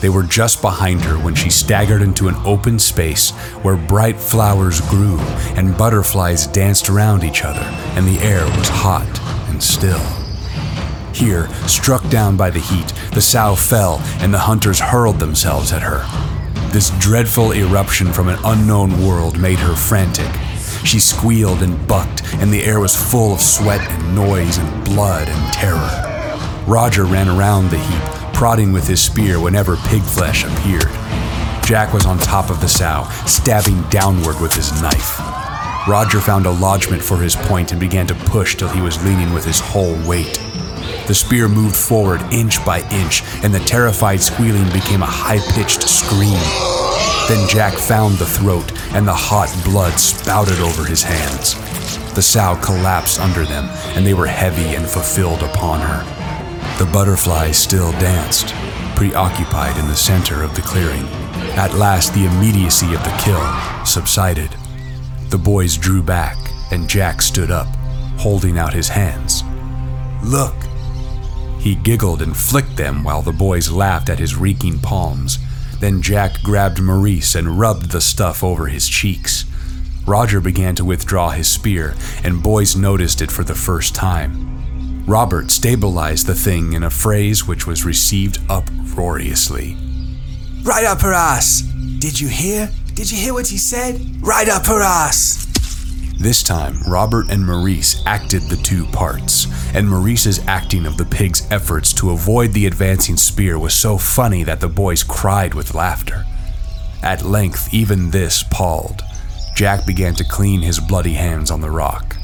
They 0.00 0.08
were 0.08 0.22
just 0.22 0.62
behind 0.62 1.00
her 1.02 1.16
when 1.18 1.34
she 1.34 1.50
staggered 1.50 2.02
into 2.02 2.28
an 2.28 2.36
open 2.44 2.78
space 2.78 3.30
where 3.62 3.76
bright 3.76 4.16
flowers 4.16 4.80
grew 4.82 5.18
and 5.56 5.76
butterflies 5.76 6.46
danced 6.46 6.88
around 6.88 7.24
each 7.24 7.44
other, 7.44 7.64
and 7.96 8.06
the 8.06 8.20
air 8.20 8.44
was 8.56 8.68
hot 8.68 9.20
and 9.48 9.62
still. 9.62 10.04
Here, 11.12 11.48
struck 11.66 12.08
down 12.10 12.36
by 12.36 12.50
the 12.50 12.60
heat, 12.60 12.92
the 13.12 13.20
sow 13.20 13.56
fell 13.56 14.00
and 14.20 14.32
the 14.32 14.38
hunters 14.38 14.78
hurled 14.78 15.18
themselves 15.18 15.72
at 15.72 15.82
her. 15.82 16.06
This 16.70 16.90
dreadful 17.00 17.52
eruption 17.52 18.12
from 18.12 18.28
an 18.28 18.38
unknown 18.44 19.04
world 19.04 19.36
made 19.40 19.58
her 19.58 19.74
frantic. 19.74 20.30
She 20.84 21.00
squealed 21.00 21.62
and 21.62 21.88
bucked, 21.88 22.22
and 22.34 22.52
the 22.52 22.62
air 22.62 22.78
was 22.78 22.94
full 22.94 23.32
of 23.32 23.40
sweat 23.40 23.80
and 23.80 24.14
noise 24.14 24.58
and 24.58 24.84
blood 24.84 25.28
and 25.28 25.52
terror. 25.52 26.64
Roger 26.68 27.04
ran 27.04 27.28
around 27.28 27.70
the 27.70 27.78
heap, 27.78 28.17
prodding 28.38 28.70
with 28.70 28.86
his 28.86 29.02
spear 29.02 29.40
whenever 29.40 29.74
pig 29.88 30.00
flesh 30.00 30.44
appeared. 30.44 30.86
Jack 31.66 31.92
was 31.92 32.06
on 32.06 32.16
top 32.18 32.50
of 32.50 32.60
the 32.60 32.68
sow, 32.68 33.04
stabbing 33.26 33.82
downward 33.90 34.40
with 34.40 34.54
his 34.54 34.80
knife. 34.80 35.18
Roger 35.88 36.20
found 36.20 36.46
a 36.46 36.50
lodgment 36.52 37.02
for 37.02 37.16
his 37.16 37.34
point 37.34 37.72
and 37.72 37.80
began 37.80 38.06
to 38.06 38.14
push 38.14 38.54
till 38.54 38.68
he 38.68 38.80
was 38.80 39.04
leaning 39.04 39.34
with 39.34 39.44
his 39.44 39.58
whole 39.58 39.96
weight. 40.06 40.40
The 41.08 41.16
spear 41.16 41.48
moved 41.48 41.74
forward 41.74 42.20
inch 42.32 42.64
by 42.64 42.88
inch, 42.92 43.24
and 43.42 43.52
the 43.52 43.58
terrified 43.58 44.20
squealing 44.20 44.72
became 44.72 45.02
a 45.02 45.06
high 45.06 45.40
pitched 45.54 45.82
scream. 45.82 46.38
Then 47.26 47.48
Jack 47.48 47.74
found 47.74 48.18
the 48.18 48.26
throat, 48.26 48.70
and 48.94 49.04
the 49.04 49.12
hot 49.12 49.52
blood 49.64 49.98
spouted 49.98 50.60
over 50.60 50.84
his 50.84 51.02
hands. 51.02 51.56
The 52.14 52.22
sow 52.22 52.56
collapsed 52.62 53.18
under 53.18 53.44
them, 53.44 53.64
and 53.96 54.06
they 54.06 54.14
were 54.14 54.26
heavy 54.26 54.76
and 54.76 54.86
fulfilled 54.86 55.42
upon 55.42 55.80
her. 55.80 56.17
The 56.78 56.88
butterflies 56.92 57.58
still 57.58 57.90
danced, 57.92 58.54
preoccupied 58.94 59.76
in 59.78 59.88
the 59.88 59.96
center 59.96 60.44
of 60.44 60.54
the 60.54 60.62
clearing. 60.62 61.02
At 61.58 61.74
last, 61.74 62.14
the 62.14 62.24
immediacy 62.24 62.94
of 62.94 63.02
the 63.02 63.20
kill 63.20 63.84
subsided. 63.84 64.54
The 65.30 65.38
boys 65.38 65.76
drew 65.76 66.04
back, 66.04 66.36
and 66.70 66.88
Jack 66.88 67.20
stood 67.20 67.50
up, 67.50 67.66
holding 68.16 68.58
out 68.58 68.72
his 68.72 68.88
hands. 68.88 69.42
Look! 70.22 70.54
He 71.58 71.74
giggled 71.74 72.22
and 72.22 72.36
flicked 72.36 72.76
them 72.76 73.02
while 73.02 73.22
the 73.22 73.32
boys 73.32 73.72
laughed 73.72 74.08
at 74.08 74.20
his 74.20 74.36
reeking 74.36 74.78
palms. 74.78 75.40
Then 75.80 76.00
Jack 76.00 76.40
grabbed 76.44 76.80
Maurice 76.80 77.34
and 77.34 77.58
rubbed 77.58 77.90
the 77.90 78.00
stuff 78.00 78.44
over 78.44 78.68
his 78.68 78.88
cheeks. 78.88 79.46
Roger 80.06 80.40
began 80.40 80.76
to 80.76 80.84
withdraw 80.84 81.30
his 81.30 81.48
spear, 81.50 81.96
and 82.22 82.40
boys 82.40 82.76
noticed 82.76 83.20
it 83.20 83.32
for 83.32 83.42
the 83.42 83.56
first 83.56 83.96
time. 83.96 84.57
Robert 85.08 85.50
stabilized 85.50 86.26
the 86.26 86.34
thing 86.34 86.74
in 86.74 86.82
a 86.82 86.90
phrase 86.90 87.46
which 87.46 87.66
was 87.66 87.82
received 87.82 88.40
uproariously. 88.50 89.74
Right 90.62 90.84
up 90.84 91.00
her 91.00 91.14
ass! 91.14 91.62
Did 91.98 92.20
you 92.20 92.28
hear? 92.28 92.68
Did 92.92 93.10
you 93.10 93.16
hear 93.16 93.32
what 93.32 93.46
he 93.46 93.56
said? 93.56 94.02
Right 94.20 94.50
up 94.50 94.66
her 94.66 94.82
ass! 94.82 95.46
This 96.20 96.42
time, 96.42 96.74
Robert 96.86 97.30
and 97.30 97.46
Maurice 97.46 98.02
acted 98.04 98.42
the 98.42 98.56
two 98.58 98.84
parts, 98.84 99.46
and 99.74 99.88
Maurice's 99.88 100.46
acting 100.46 100.84
of 100.84 100.98
the 100.98 101.06
pig's 101.06 101.50
efforts 101.50 101.94
to 101.94 102.10
avoid 102.10 102.52
the 102.52 102.66
advancing 102.66 103.16
spear 103.16 103.58
was 103.58 103.72
so 103.72 103.96
funny 103.96 104.44
that 104.44 104.60
the 104.60 104.68
boys 104.68 105.02
cried 105.02 105.54
with 105.54 105.74
laughter. 105.74 106.26
At 107.02 107.24
length, 107.24 107.72
even 107.72 108.10
this 108.10 108.42
palled. 108.50 109.00
Jack 109.56 109.86
began 109.86 110.14
to 110.16 110.24
clean 110.24 110.60
his 110.60 110.78
bloody 110.78 111.14
hands 111.14 111.50
on 111.50 111.62
the 111.62 111.70
rock. 111.70 112.18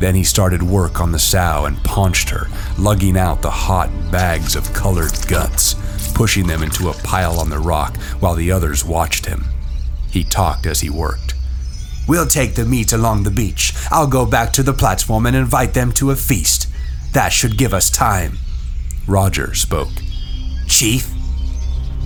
Then 0.00 0.14
he 0.14 0.24
started 0.24 0.62
work 0.62 1.00
on 1.00 1.12
the 1.12 1.18
sow 1.18 1.64
and 1.66 1.82
paunched 1.84 2.28
her, 2.30 2.46
lugging 2.78 3.16
out 3.16 3.42
the 3.42 3.50
hot 3.50 3.90
bags 4.10 4.56
of 4.56 4.72
colored 4.74 5.12
guts, 5.28 5.74
pushing 6.14 6.46
them 6.46 6.62
into 6.62 6.88
a 6.88 6.94
pile 6.94 7.38
on 7.38 7.50
the 7.50 7.58
rock 7.58 7.96
while 8.20 8.34
the 8.34 8.50
others 8.50 8.84
watched 8.84 9.26
him. 9.26 9.44
He 10.10 10.24
talked 10.24 10.66
as 10.66 10.80
he 10.80 10.90
worked. 10.90 11.34
We'll 12.06 12.26
take 12.26 12.54
the 12.54 12.66
meat 12.66 12.92
along 12.92 13.22
the 13.22 13.30
beach. 13.30 13.72
I'll 13.90 14.06
go 14.06 14.26
back 14.26 14.52
to 14.54 14.62
the 14.62 14.74
platform 14.74 15.26
and 15.26 15.34
invite 15.34 15.74
them 15.74 15.92
to 15.92 16.10
a 16.10 16.16
feast. 16.16 16.68
That 17.12 17.32
should 17.32 17.56
give 17.56 17.72
us 17.72 17.90
time. 17.90 18.38
Roger 19.06 19.54
spoke. 19.54 19.92
Chief? 20.66 21.10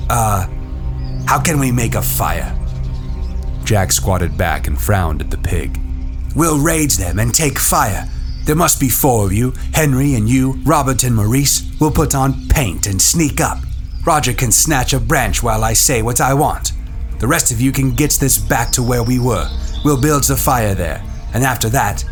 Uh, 0.08 0.46
how 1.26 1.40
can 1.40 1.58
we 1.58 1.72
make 1.72 1.94
a 1.94 2.02
fire? 2.02 2.54
Jack 3.64 3.92
squatted 3.92 4.38
back 4.38 4.66
and 4.66 4.80
frowned 4.80 5.20
at 5.20 5.30
the 5.30 5.38
pig. 5.38 5.80
We'll 6.34 6.58
raid 6.58 6.90
them 6.92 7.18
and 7.18 7.34
take 7.34 7.58
fire. 7.58 8.08
There 8.44 8.56
must 8.56 8.80
be 8.80 8.88
four 8.88 9.26
of 9.26 9.32
you 9.32 9.52
Henry 9.74 10.14
and 10.14 10.28
you, 10.28 10.54
Robert 10.64 11.04
and 11.04 11.14
Maurice. 11.14 11.70
We'll 11.80 11.90
put 11.90 12.14
on 12.14 12.48
paint 12.48 12.86
and 12.86 13.00
sneak 13.00 13.40
up. 13.40 13.58
Roger 14.06 14.32
can 14.32 14.52
snatch 14.52 14.94
a 14.94 15.00
branch 15.00 15.42
while 15.42 15.64
I 15.64 15.74
say 15.74 16.02
what 16.02 16.20
I 16.20 16.32
want. 16.34 16.72
The 17.18 17.28
rest 17.28 17.52
of 17.52 17.60
you 17.60 17.72
can 17.72 17.94
get 17.94 18.12
this 18.12 18.38
back 18.38 18.70
to 18.72 18.82
where 18.82 19.02
we 19.02 19.18
were. 19.18 19.48
We'll 19.84 20.00
build 20.00 20.24
the 20.24 20.36
fire 20.36 20.74
there, 20.74 21.02
and 21.34 21.44
after 21.44 21.68
that. 21.70 22.04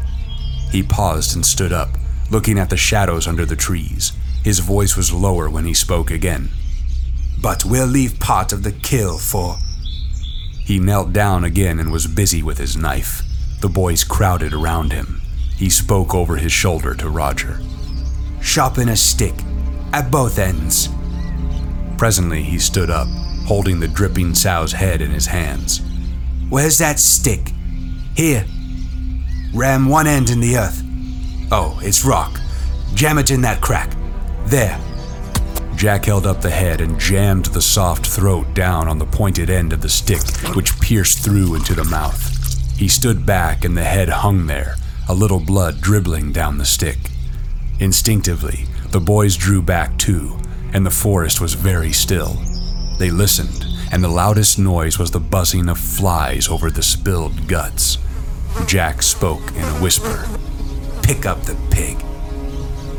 He 0.70 0.82
paused 0.82 1.34
and 1.36 1.46
stood 1.46 1.72
up, 1.72 1.90
looking 2.30 2.58
at 2.58 2.70
the 2.70 2.76
shadows 2.76 3.26
under 3.26 3.46
the 3.46 3.56
trees. 3.56 4.12
His 4.44 4.58
voice 4.58 4.96
was 4.96 5.12
lower 5.12 5.48
when 5.48 5.64
he 5.64 5.74
spoke 5.74 6.10
again. 6.10 6.50
But 7.40 7.64
we'll 7.64 7.86
leave 7.86 8.20
part 8.20 8.52
of 8.52 8.62
the 8.62 8.72
kill 8.72 9.18
for. 9.18 9.56
He 10.64 10.78
knelt 10.78 11.12
down 11.12 11.44
again 11.44 11.78
and 11.78 11.92
was 11.92 12.06
busy 12.06 12.42
with 12.42 12.58
his 12.58 12.76
knife. 12.76 13.22
The 13.66 13.72
boys 13.72 14.04
crowded 14.04 14.52
around 14.52 14.92
him. 14.92 15.20
He 15.56 15.70
spoke 15.70 16.14
over 16.14 16.36
his 16.36 16.52
shoulder 16.52 16.94
to 16.94 17.10
Roger. 17.10 17.58
Sharpen 18.40 18.90
a 18.90 18.96
stick, 18.96 19.34
at 19.92 20.08
both 20.08 20.38
ends. 20.38 20.88
Presently 21.98 22.44
he 22.44 22.60
stood 22.60 22.90
up, 22.90 23.08
holding 23.44 23.80
the 23.80 23.88
dripping 23.88 24.36
sow's 24.36 24.70
head 24.70 25.00
in 25.00 25.10
his 25.10 25.26
hands. 25.26 25.80
Where's 26.48 26.78
that 26.78 27.00
stick? 27.00 27.50
Here. 28.14 28.44
Ram 29.52 29.88
one 29.88 30.06
end 30.06 30.30
in 30.30 30.38
the 30.38 30.58
earth. 30.58 30.80
Oh, 31.50 31.76
it's 31.82 32.04
rock. 32.04 32.38
Jam 32.94 33.18
it 33.18 33.32
in 33.32 33.40
that 33.40 33.60
crack. 33.60 33.90
There. 34.44 34.78
Jack 35.74 36.04
held 36.04 36.24
up 36.24 36.40
the 36.40 36.50
head 36.50 36.80
and 36.80 37.00
jammed 37.00 37.46
the 37.46 37.60
soft 37.60 38.06
throat 38.06 38.46
down 38.54 38.86
on 38.86 39.00
the 39.00 39.06
pointed 39.06 39.50
end 39.50 39.72
of 39.72 39.80
the 39.80 39.88
stick, 39.88 40.22
which 40.54 40.78
pierced 40.78 41.24
through 41.24 41.56
into 41.56 41.74
the 41.74 41.82
mouth. 41.82 42.35
He 42.76 42.88
stood 42.88 43.24
back 43.24 43.64
and 43.64 43.76
the 43.76 43.84
head 43.84 44.08
hung 44.08 44.46
there, 44.46 44.76
a 45.08 45.14
little 45.14 45.40
blood 45.40 45.80
dribbling 45.80 46.32
down 46.32 46.58
the 46.58 46.64
stick. 46.64 46.98
Instinctively, 47.80 48.66
the 48.90 49.00
boys 49.00 49.36
drew 49.36 49.62
back 49.62 49.96
too, 49.98 50.38
and 50.72 50.84
the 50.84 50.90
forest 50.90 51.40
was 51.40 51.54
very 51.54 51.92
still. 51.92 52.36
They 52.98 53.10
listened, 53.10 53.64
and 53.92 54.04
the 54.04 54.08
loudest 54.08 54.58
noise 54.58 54.98
was 54.98 55.10
the 55.10 55.20
buzzing 55.20 55.68
of 55.68 55.78
flies 55.78 56.48
over 56.48 56.70
the 56.70 56.82
spilled 56.82 57.48
guts. 57.48 57.98
Jack 58.66 59.02
spoke 59.02 59.52
in 59.52 59.62
a 59.62 59.80
whisper. 59.82 60.26
Pick 61.02 61.24
up 61.24 61.42
the 61.42 61.56
pig. 61.70 61.96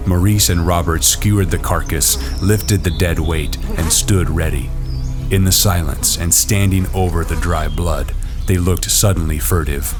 Maurice 0.07 0.49
and 0.49 0.65
Robert 0.65 1.03
skewered 1.03 1.51
the 1.51 1.57
carcass, 1.57 2.41
lifted 2.41 2.83
the 2.83 2.97
dead 2.97 3.19
weight, 3.19 3.57
and 3.77 3.91
stood 3.91 4.29
ready. 4.29 4.69
In 5.29 5.43
the 5.43 5.51
silence 5.51 6.17
and 6.17 6.33
standing 6.33 6.87
over 6.93 7.23
the 7.25 7.35
dry 7.35 7.67
blood, 7.67 8.13
They 8.47 8.57
looked 8.57 8.89
suddenly 8.89 9.39
furtive. 9.39 9.93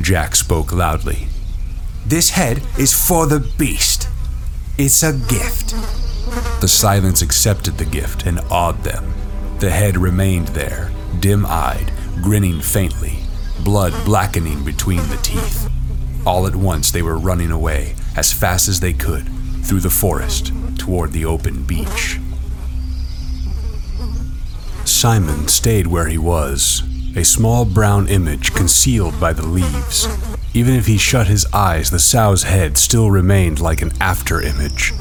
Jack 0.00 0.34
spoke 0.34 0.72
loudly. 0.72 1.28
This 2.04 2.30
head 2.30 2.60
is 2.76 2.92
for 2.92 3.26
the 3.26 3.38
beast. 3.56 4.08
It's 4.76 5.04
a 5.04 5.12
gift. 5.12 5.70
The 6.60 6.66
silence 6.66 7.22
accepted 7.22 7.78
the 7.78 7.84
gift 7.84 8.26
and 8.26 8.40
awed 8.50 8.82
them. 8.82 9.14
The 9.60 9.70
head 9.70 9.96
remained 9.96 10.48
there, 10.48 10.90
dim 11.20 11.46
eyed, 11.46 11.92
grinning 12.20 12.60
faintly, 12.60 13.20
blood 13.60 13.92
blackening 14.04 14.64
between 14.64 15.08
the 15.08 15.18
teeth. 15.18 15.70
All 16.26 16.48
at 16.48 16.56
once 16.56 16.90
they 16.90 17.02
were 17.02 17.16
running 17.16 17.52
away, 17.52 17.94
as 18.16 18.32
fast 18.32 18.68
as 18.68 18.80
they 18.80 18.92
could, 18.92 19.28
through 19.62 19.80
the 19.80 19.88
forest 19.88 20.52
toward 20.78 21.12
the 21.12 21.24
open 21.24 21.62
beach. 21.62 22.18
Simon 24.84 25.46
stayed 25.46 25.86
where 25.86 26.08
he 26.08 26.18
was, 26.18 26.82
a 27.16 27.24
small 27.24 27.64
brown 27.64 28.08
image 28.08 28.52
concealed 28.54 29.18
by 29.20 29.32
the 29.32 29.46
leaves. 29.46 30.08
Even 30.52 30.74
if 30.74 30.86
he 30.86 30.96
shut 30.96 31.26
his 31.26 31.46
eyes, 31.52 31.90
the 31.90 31.98
sow's 31.98 32.44
head 32.44 32.78
still 32.78 33.10
remained 33.10 33.60
like 33.60 33.82
an 33.82 33.92
after 34.00 34.40
image. 34.40 34.92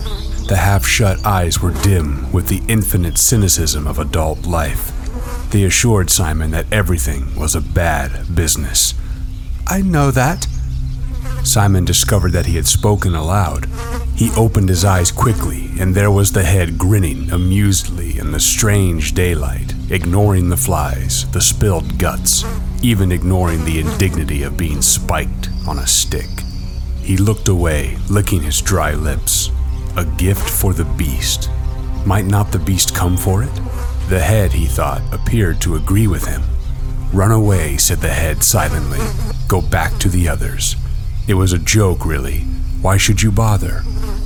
The 0.47 0.57
half 0.57 0.85
shut 0.85 1.25
eyes 1.25 1.61
were 1.61 1.73
dim 1.83 2.31
with 2.31 2.47
the 2.47 2.61
infinite 2.67 3.17
cynicism 3.17 3.87
of 3.87 3.99
adult 3.99 4.45
life. 4.45 4.91
They 5.51 5.63
assured 5.63 6.09
Simon 6.09 6.51
that 6.51 6.71
everything 6.71 7.35
was 7.35 7.55
a 7.55 7.61
bad 7.61 8.35
business. 8.35 8.93
I 9.67 9.81
know 9.81 10.11
that. 10.11 10.47
Simon 11.43 11.85
discovered 11.85 12.31
that 12.31 12.45
he 12.45 12.55
had 12.55 12.65
spoken 12.65 13.15
aloud. 13.15 13.67
He 14.15 14.31
opened 14.31 14.69
his 14.69 14.85
eyes 14.85 15.11
quickly, 15.11 15.69
and 15.79 15.93
there 15.93 16.11
was 16.11 16.31
the 16.31 16.43
head 16.43 16.77
grinning 16.77 17.31
amusedly 17.31 18.17
in 18.17 18.31
the 18.31 18.39
strange 18.39 19.13
daylight, 19.13 19.72
ignoring 19.89 20.49
the 20.49 20.57
flies, 20.57 21.29
the 21.31 21.41
spilled 21.41 21.97
guts, 21.97 22.43
even 22.81 23.11
ignoring 23.11 23.63
the 23.65 23.79
indignity 23.79 24.43
of 24.43 24.57
being 24.57 24.81
spiked 24.81 25.49
on 25.67 25.79
a 25.79 25.87
stick. 25.87 26.29
He 27.01 27.17
looked 27.17 27.47
away, 27.47 27.97
licking 28.09 28.41
his 28.41 28.61
dry 28.61 28.93
lips. 28.93 29.49
A 29.97 30.05
gift 30.05 30.49
for 30.49 30.73
the 30.73 30.85
beast. 30.85 31.49
Might 32.05 32.25
not 32.25 32.51
the 32.51 32.59
beast 32.59 32.95
come 32.95 33.17
for 33.17 33.43
it? 33.43 33.53
The 34.09 34.19
head, 34.19 34.51
he 34.53 34.65
thought, 34.65 35.01
appeared 35.13 35.61
to 35.61 35.75
agree 35.75 36.07
with 36.07 36.25
him. 36.25 36.41
Run 37.11 37.31
away, 37.31 37.77
said 37.77 37.99
the 37.99 38.09
head 38.09 38.41
silently. 38.43 38.99
Go 39.47 39.61
back 39.61 39.97
to 39.99 40.09
the 40.09 40.27
others. 40.27 40.75
It 41.27 41.35
was 41.35 41.53
a 41.53 41.59
joke, 41.59 42.05
really. 42.05 42.39
Why 42.81 42.97
should 42.97 43.21
you 43.21 43.31
bother? 43.31 43.83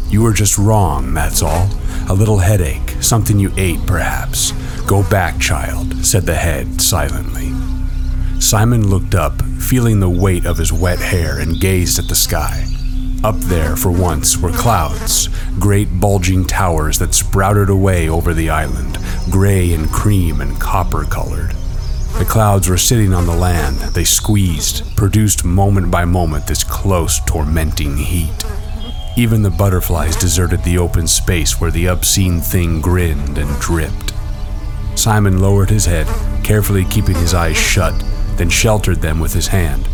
You 0.09 0.21
were 0.21 0.33
just 0.33 0.57
wrong, 0.57 1.13
that's 1.13 1.43
all. 1.43 1.69
A 2.09 2.13
little 2.13 2.37
headache, 2.39 2.86
something 3.01 3.39
you 3.39 3.51
ate, 3.57 3.85
perhaps. 3.85 4.51
Go 4.87 5.07
back, 5.09 5.39
child, 5.39 6.05
said 6.05 6.23
the 6.23 6.35
head 6.35 6.81
silently. 6.81 7.51
Simon 8.39 8.89
looked 8.89 9.15
up, 9.15 9.41
feeling 9.59 9.99
the 9.99 10.09
weight 10.09 10.45
of 10.45 10.57
his 10.57 10.71
wet 10.71 10.99
hair, 10.99 11.39
and 11.39 11.59
gazed 11.59 11.99
at 11.99 12.07
the 12.07 12.15
sky. 12.15 12.65
Up 13.23 13.35
there, 13.37 13.75
for 13.75 13.91
once, 13.91 14.37
were 14.37 14.51
clouds, 14.51 15.27
great 15.59 15.99
bulging 15.99 16.45
towers 16.45 16.99
that 16.99 17.15
sprouted 17.15 17.69
away 17.69 18.07
over 18.07 18.33
the 18.33 18.49
island, 18.49 18.99
gray 19.31 19.73
and 19.73 19.89
cream 19.89 20.39
and 20.39 20.59
copper 20.61 21.03
colored. 21.03 21.51
The 22.19 22.25
clouds 22.25 22.69
were 22.69 22.77
sitting 22.77 23.13
on 23.13 23.25
the 23.25 23.35
land. 23.35 23.77
They 23.93 24.03
squeezed, 24.03 24.95
produced 24.95 25.43
moment 25.43 25.91
by 25.91 26.05
moment 26.05 26.47
this 26.47 26.63
close, 26.63 27.19
tormenting 27.25 27.97
heat. 27.97 28.43
Even 29.17 29.41
the 29.41 29.49
butterflies 29.49 30.15
deserted 30.15 30.63
the 30.63 30.77
open 30.77 31.07
space 31.07 31.59
where 31.59 31.71
the 31.71 31.87
obscene 31.87 32.39
thing 32.39 32.79
grinned 32.79 33.39
and 33.39 33.59
dripped. 33.59 34.13
Simon 34.93 35.39
lowered 35.39 35.71
his 35.71 35.87
head, 35.87 36.05
carefully 36.43 36.85
keeping 36.85 37.15
his 37.15 37.33
eyes 37.33 37.57
shut, 37.57 37.95
then 38.35 38.47
sheltered 38.47 39.01
them 39.01 39.19
with 39.19 39.33
his 39.33 39.47
hand. 39.47 39.89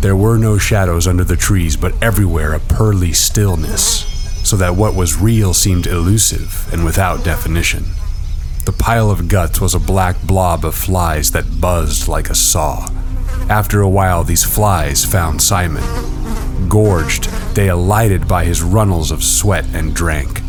There 0.00 0.16
were 0.16 0.36
no 0.36 0.58
shadows 0.58 1.06
under 1.06 1.22
the 1.22 1.36
trees, 1.36 1.76
but 1.76 1.94
everywhere 2.02 2.54
a 2.54 2.58
pearly 2.58 3.12
stillness, 3.12 4.04
so 4.42 4.56
that 4.56 4.74
what 4.74 4.96
was 4.96 5.16
real 5.16 5.54
seemed 5.54 5.86
elusive 5.86 6.68
and 6.72 6.84
without 6.84 7.22
definition. 7.22 7.84
The 8.64 8.72
pile 8.72 9.12
of 9.12 9.28
guts 9.28 9.60
was 9.60 9.76
a 9.76 9.80
black 9.80 10.20
blob 10.22 10.64
of 10.64 10.74
flies 10.74 11.30
that 11.30 11.60
buzzed 11.60 12.08
like 12.08 12.30
a 12.30 12.34
saw. 12.34 12.88
After 13.48 13.80
a 13.80 13.88
while, 13.88 14.24
these 14.24 14.44
flies 14.44 15.04
found 15.04 15.40
Simon. 15.40 15.84
Gorged, 16.68 17.24
they 17.54 17.68
alighted 17.68 18.26
by 18.26 18.44
his 18.44 18.62
runnels 18.62 19.10
of 19.10 19.22
sweat 19.22 19.66
and 19.72 19.94
drank. 19.94 20.40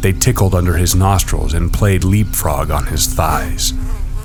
They 0.00 0.12
tickled 0.12 0.54
under 0.54 0.76
his 0.76 0.94
nostrils 0.94 1.54
and 1.54 1.72
played 1.72 2.04
leapfrog 2.04 2.70
on 2.70 2.86
his 2.86 3.06
thighs. 3.06 3.72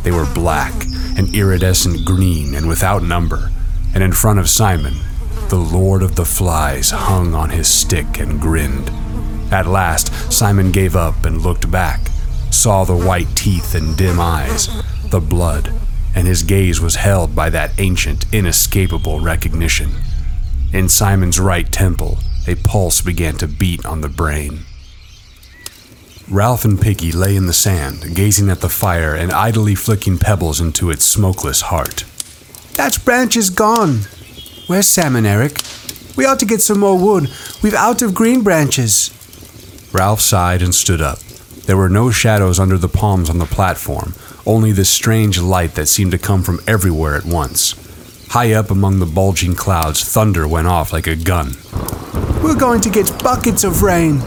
They 0.04 0.12
were 0.12 0.26
black 0.34 0.74
and 1.18 1.34
iridescent 1.36 2.06
green 2.06 2.56
and 2.56 2.68
without 2.68 3.04
number, 3.04 3.52
and 3.94 4.04
in 4.04 4.14
front 4.14 4.40
of 4.40 4.50
Simon, 4.50 4.96
the 5.50 5.58
Lord 5.58 6.02
of 6.02 6.16
the 6.16 6.26
Flies 6.26 6.92
hung 6.92 7.36
on 7.36 7.50
his 7.50 7.68
stick 7.68 8.20
and 8.20 8.40
grinned. 8.40 8.90
At 9.52 9.68
last, 9.68 10.32
Simon 10.32 10.72
gave 10.72 10.96
up 10.96 11.26
and 11.26 11.42
looked 11.42 11.70
back, 11.72 12.00
saw 12.52 12.84
the 12.84 12.98
white 12.98 13.34
teeth 13.36 13.76
and 13.76 13.96
dim 13.96 14.20
eyes, 14.20 14.68
the 15.10 15.22
blood, 15.22 15.72
and 16.18 16.26
his 16.26 16.42
gaze 16.42 16.82
was 16.82 16.96
held 16.96 17.36
by 17.36 17.48
that 17.48 17.70
ancient, 17.78 18.26
inescapable 18.34 19.20
recognition. 19.20 19.92
In 20.74 20.90
Simon's 20.90 21.40
right 21.40 21.72
temple, 21.72 22.18
a 22.48 22.56
pulse 22.56 23.02
began 23.02 23.36
to 23.38 23.48
beat 23.48 23.86
on 23.86 24.02
the 24.02 24.10
brain. 24.10 24.62
Ralph 26.28 26.66
and 26.66 26.82
Piggy 26.82 27.12
lay 27.12 27.36
in 27.36 27.46
the 27.46 27.54
sand, 27.54 28.16
gazing 28.16 28.50
at 28.50 28.62
the 28.62 28.68
fire 28.68 29.14
and 29.14 29.32
idly 29.32 29.76
flicking 29.76 30.18
pebbles 30.18 30.60
into 30.60 30.90
its 30.90 31.06
smokeless 31.06 31.62
heart. 31.62 32.04
That 32.74 32.98
branch 33.06 33.38
is 33.38 33.52
gone. 33.52 34.00
Where's 34.66 34.88
Sam 34.88 35.16
and 35.16 35.28
Eric? 35.28 35.60
We 36.16 36.26
ought 36.26 36.40
to 36.40 36.48
get 36.48 36.64
some 36.64 36.80
more 36.80 36.98
wood. 36.98 37.30
We've 37.62 37.76
out 37.76 38.02
of 38.02 38.16
green 38.16 38.42
branches. 38.42 39.12
Ralph 39.94 40.22
sighed 40.22 40.64
and 40.64 40.74
stood 40.74 41.00
up. 41.00 41.20
There 41.68 41.76
were 41.76 41.90
no 41.90 42.12
shadows 42.12 42.62
under 42.62 42.78
the 42.78 42.88
palms 42.88 43.30
on 43.30 43.40
the 43.40 43.46
platform, 43.46 44.14
only 44.46 44.72
this 44.72 44.90
strange 44.90 45.38
light 45.38 45.76
that 45.76 45.88
seemed 45.88 46.12
to 46.12 46.18
come 46.18 46.42
from 46.42 46.62
everywhere 46.66 47.18
at 47.18 47.26
once. 47.26 47.76
High 48.30 48.54
up 48.54 48.72
among 48.72 49.00
the 49.00 49.06
bulging 49.06 49.54
clouds, 49.54 50.02
thunder 50.02 50.48
went 50.48 50.68
off 50.68 50.94
like 50.94 51.08
a 51.08 51.18
gun. 51.18 51.58
We're 52.42 52.56
going 52.56 52.80
to 52.82 52.90
get 52.90 53.22
buckets 53.22 53.66
of 53.66 53.84
rain. 53.84 54.20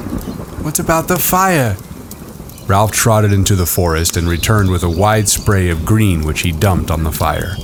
What 0.62 0.78
about 0.78 1.08
the 1.08 1.16
fire? 1.16 1.78
Ralph 2.66 2.92
trotted 2.92 3.32
into 3.32 3.56
the 3.56 3.64
forest 3.64 4.18
and 4.18 4.28
returned 4.28 4.70
with 4.70 4.82
a 4.82 4.90
wide 4.90 5.26
spray 5.26 5.70
of 5.70 5.86
green 5.86 6.26
which 6.26 6.42
he 6.42 6.52
dumped 6.52 6.90
on 6.90 7.04
the 7.04 7.10
fire. 7.10 7.56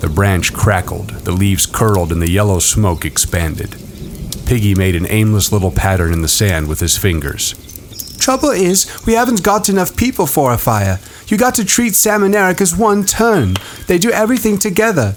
The 0.00 0.08
branch 0.08 0.54
crackled, 0.54 1.10
the 1.10 1.32
leaves 1.32 1.66
curled, 1.66 2.10
and 2.10 2.22
the 2.22 2.30
yellow 2.30 2.58
smoke 2.58 3.04
expanded. 3.04 3.76
Piggy 4.46 4.74
made 4.74 4.96
an 4.96 5.06
aimless 5.10 5.52
little 5.52 5.70
pattern 5.70 6.14
in 6.14 6.22
the 6.22 6.26
sand 6.26 6.68
with 6.68 6.80
his 6.80 6.96
fingers. 6.96 7.54
Trouble 8.20 8.50
is, 8.50 8.86
we 9.06 9.14
haven't 9.14 9.42
got 9.42 9.68
enough 9.70 9.96
people 9.96 10.26
for 10.26 10.52
a 10.52 10.58
fire. 10.58 11.00
You 11.26 11.38
got 11.38 11.54
to 11.54 11.64
treat 11.64 11.94
Sam 11.94 12.22
and 12.22 12.34
Eric 12.34 12.60
as 12.60 12.76
one 12.76 13.04
turn. 13.04 13.54
They 13.86 13.96
do 13.96 14.10
everything 14.10 14.58
together. 14.58 15.14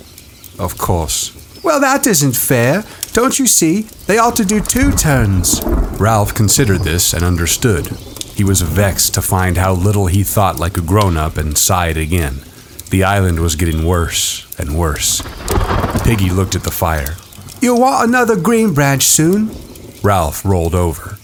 Of 0.58 0.78
course. 0.78 1.32
Well, 1.64 1.82
that 1.82 2.08
isn't 2.08 2.36
fair. 2.36 2.86
Don't 3.12 3.40
you 3.40 3.46
see? 3.46 3.82
They 4.08 4.18
ought 4.18 4.38
to 4.38 4.46
do 4.46 4.62
two 4.62 4.92
turns. 4.92 5.62
Ralph 6.00 6.34
considered 6.34 6.82
this 6.82 7.14
and 7.14 7.24
understood. 7.24 7.88
He 8.36 8.44
was 8.44 8.62
vexed 8.62 9.14
to 9.16 9.22
find 9.22 9.58
how 9.58 9.74
little 9.74 10.08
he 10.08 10.24
thought 10.24 10.60
like 10.60 10.78
a 10.78 10.82
grown 10.82 11.18
up 11.18 11.38
and 11.38 11.58
sighed 11.58 11.98
again. 11.98 12.42
The 12.90 13.04
island 13.04 13.40
was 13.40 13.56
getting 13.56 13.86
worse 13.86 14.48
and 14.58 14.78
worse. 14.78 15.22
Piggy 16.04 16.30
looked 16.30 16.56
at 16.56 16.64
the 16.64 16.72
fire. 16.72 17.18
You'll 17.62 17.82
want 17.82 18.08
another 18.08 18.36
green 18.36 18.74
branch 18.74 19.04
soon. 19.04 19.52
Ralph 20.02 20.46
rolled 20.46 20.76
over. 20.76 21.18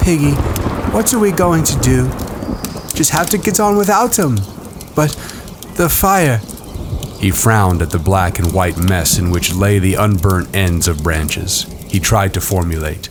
Piggy, 0.00 0.34
what 0.92 1.12
are 1.14 1.18
we 1.18 1.32
going 1.32 1.64
to 1.64 1.78
do? 1.80 2.08
Just 2.94 3.10
have 3.10 3.30
to 3.30 3.38
get 3.38 3.58
on 3.58 3.76
without 3.76 4.18
him. 4.18 4.36
But 4.94 5.10
the 5.76 5.88
fire. 5.88 6.38
He 7.18 7.30
frowned 7.30 7.80
at 7.82 7.90
the 7.90 7.98
black 7.98 8.38
and 8.38 8.52
white 8.52 8.76
mess 8.76 9.18
in 9.18 9.30
which 9.30 9.54
lay 9.54 9.78
the 9.78 9.94
unburnt 9.94 10.54
ends 10.54 10.88
of 10.88 11.02
branches. 11.02 11.62
He 11.88 11.98
tried 11.98 12.34
to 12.34 12.40
formulate. 12.40 13.08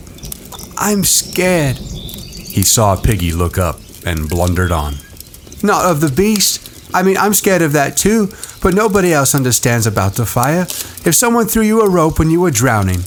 I'm 0.78 1.04
scared. 1.04 1.78
He 1.78 2.62
saw 2.62 2.96
Piggy 2.96 3.32
look 3.32 3.58
up 3.58 3.80
and 4.06 4.30
blundered 4.30 4.72
on. 4.72 4.96
Not 5.64 5.86
of 5.86 6.02
the 6.02 6.12
beast. 6.12 6.70
I 6.94 7.04
mean, 7.04 7.18
I'm 7.18 7.34
scared 7.34 7.62
of 7.62 7.74
that 7.74 7.98
too, 7.98 8.30
but 8.62 8.74
nobody 8.74 9.14
else 9.14 9.34
understands 9.34 9.88
about 9.88 10.16
the 10.16 10.26
fire. 10.26 10.64
If 11.06 11.16
someone 11.16 11.48
threw 11.48 11.64
you 11.64 11.82
a 11.82 11.90
rope 11.90 12.20
when 12.20 12.30
you 12.30 12.42
were 12.42 12.52
drowning, 12.52 13.04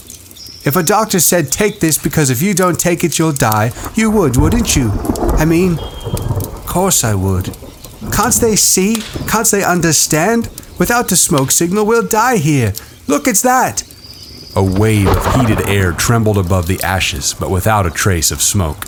if 0.65 0.75
a 0.75 0.83
doctor 0.83 1.19
said, 1.19 1.51
take 1.51 1.79
this 1.79 1.97
because 1.97 2.29
if 2.29 2.41
you 2.41 2.53
don't 2.53 2.79
take 2.79 3.03
it, 3.03 3.17
you'll 3.19 3.31
die, 3.31 3.71
you 3.93 4.09
would, 4.11 4.37
wouldn't 4.37 4.75
you? 4.75 4.91
I 5.37 5.45
mean, 5.45 5.77
of 5.79 6.65
course 6.67 7.03
I 7.03 7.13
would. 7.15 7.55
Can't 8.11 8.33
they 8.35 8.55
see? 8.55 8.95
Can't 9.27 9.49
they 9.49 9.63
understand? 9.63 10.49
Without 10.79 11.07
the 11.09 11.15
smoke 11.15 11.51
signal, 11.51 11.85
we'll 11.85 12.07
die 12.07 12.37
here. 12.37 12.73
Look, 13.07 13.27
it's 13.27 13.41
that. 13.43 13.83
A 14.55 14.63
wave 14.63 15.07
of 15.07 15.35
heated 15.35 15.67
air 15.67 15.91
trembled 15.91 16.37
above 16.37 16.67
the 16.67 16.81
ashes, 16.81 17.33
but 17.33 17.49
without 17.49 17.85
a 17.85 17.91
trace 17.91 18.31
of 18.31 18.41
smoke. 18.41 18.85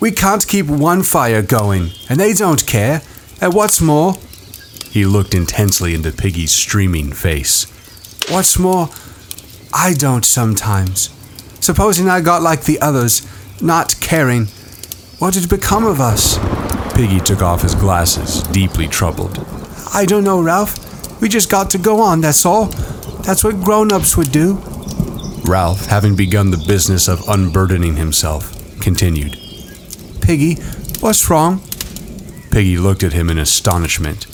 We 0.00 0.10
can't 0.10 0.46
keep 0.46 0.66
one 0.66 1.02
fire 1.02 1.42
going, 1.42 1.90
and 2.08 2.18
they 2.18 2.32
don't 2.32 2.66
care. 2.66 3.02
And 3.40 3.54
what's 3.54 3.80
more, 3.80 4.14
He 4.90 5.04
looked 5.04 5.34
intensely 5.34 5.94
into 5.94 6.12
Piggy's 6.12 6.52
streaming 6.52 7.12
face. 7.12 7.66
What's 8.30 8.58
more, 8.58 8.88
I 9.72 9.94
don't 9.94 10.24
sometimes. 10.24 11.10
Supposing 11.60 12.08
I 12.08 12.20
got 12.20 12.42
like 12.42 12.64
the 12.64 12.80
others, 12.80 13.26
not 13.60 14.00
caring, 14.00 14.46
what 15.18 15.34
would 15.34 15.48
become 15.48 15.84
of 15.84 16.00
us? 16.00 16.38
Piggy 16.94 17.20
took 17.20 17.42
off 17.42 17.62
his 17.62 17.74
glasses, 17.74 18.42
deeply 18.44 18.86
troubled. 18.86 19.44
I 19.92 20.04
don't 20.04 20.24
know, 20.24 20.42
Ralph. 20.42 21.20
We 21.20 21.28
just 21.28 21.50
got 21.50 21.70
to 21.70 21.78
go 21.78 22.00
on, 22.00 22.20
that's 22.20 22.44
all. 22.44 22.66
That's 23.22 23.42
what 23.42 23.62
grown 23.62 23.92
ups 23.92 24.16
would 24.16 24.30
do. 24.30 24.58
Ralph, 25.44 25.86
having 25.86 26.16
begun 26.16 26.50
the 26.50 26.64
business 26.66 27.08
of 27.08 27.28
unburdening 27.28 27.96
himself, 27.96 28.52
continued. 28.80 29.38
Piggy, 30.20 30.54
what's 31.00 31.30
wrong? 31.30 31.60
Piggy 32.50 32.78
looked 32.78 33.02
at 33.02 33.12
him 33.12 33.30
in 33.30 33.38
astonishment. 33.38 34.26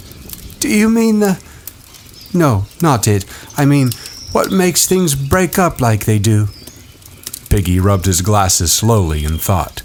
Do 0.60 0.68
you 0.68 0.88
mean 0.88 1.20
the. 1.20 1.42
No, 2.34 2.66
not 2.80 3.06
it. 3.08 3.24
I 3.56 3.64
mean, 3.64 3.90
what 4.32 4.50
makes 4.50 4.86
things 4.86 5.14
break 5.14 5.58
up 5.58 5.80
like 5.80 6.04
they 6.04 6.18
do? 6.18 6.48
Piggy 7.48 7.78
rubbed 7.80 8.06
his 8.06 8.22
glasses 8.22 8.72
slowly 8.72 9.24
in 9.24 9.38
thought. 9.38 9.80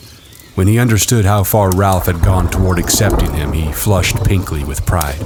When 0.55 0.67
he 0.67 0.79
understood 0.79 1.25
how 1.25 1.43
far 1.43 1.69
Ralph 1.69 2.07
had 2.07 2.23
gone 2.23 2.49
toward 2.49 2.79
accepting 2.79 3.33
him, 3.33 3.53
he 3.53 3.71
flushed 3.71 4.23
pinkly 4.23 4.63
with 4.63 4.86
pride. 4.86 5.23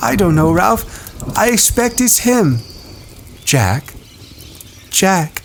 I 0.00 0.16
don't 0.16 0.34
know, 0.34 0.52
Ralph. 0.52 1.36
I 1.36 1.50
expect 1.50 2.00
it's 2.00 2.20
him. 2.20 2.58
Jack. 3.44 3.92
Jack. 4.88 5.42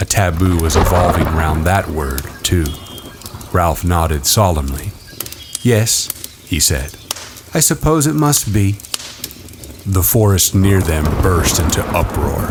A 0.00 0.04
taboo 0.04 0.58
was 0.58 0.74
evolving 0.74 1.28
around 1.28 1.64
that 1.64 1.86
word, 1.88 2.22
too. 2.42 2.64
Ralph 3.52 3.84
nodded 3.84 4.26
solemnly. 4.26 4.90
Yes, 5.62 6.08
he 6.48 6.58
said. 6.58 6.96
I 7.54 7.60
suppose 7.60 8.06
it 8.06 8.14
must 8.14 8.52
be. 8.52 8.76
The 9.86 10.02
forest 10.02 10.54
near 10.54 10.80
them 10.80 11.04
burst 11.22 11.58
into 11.58 11.84
uproar. 11.86 12.46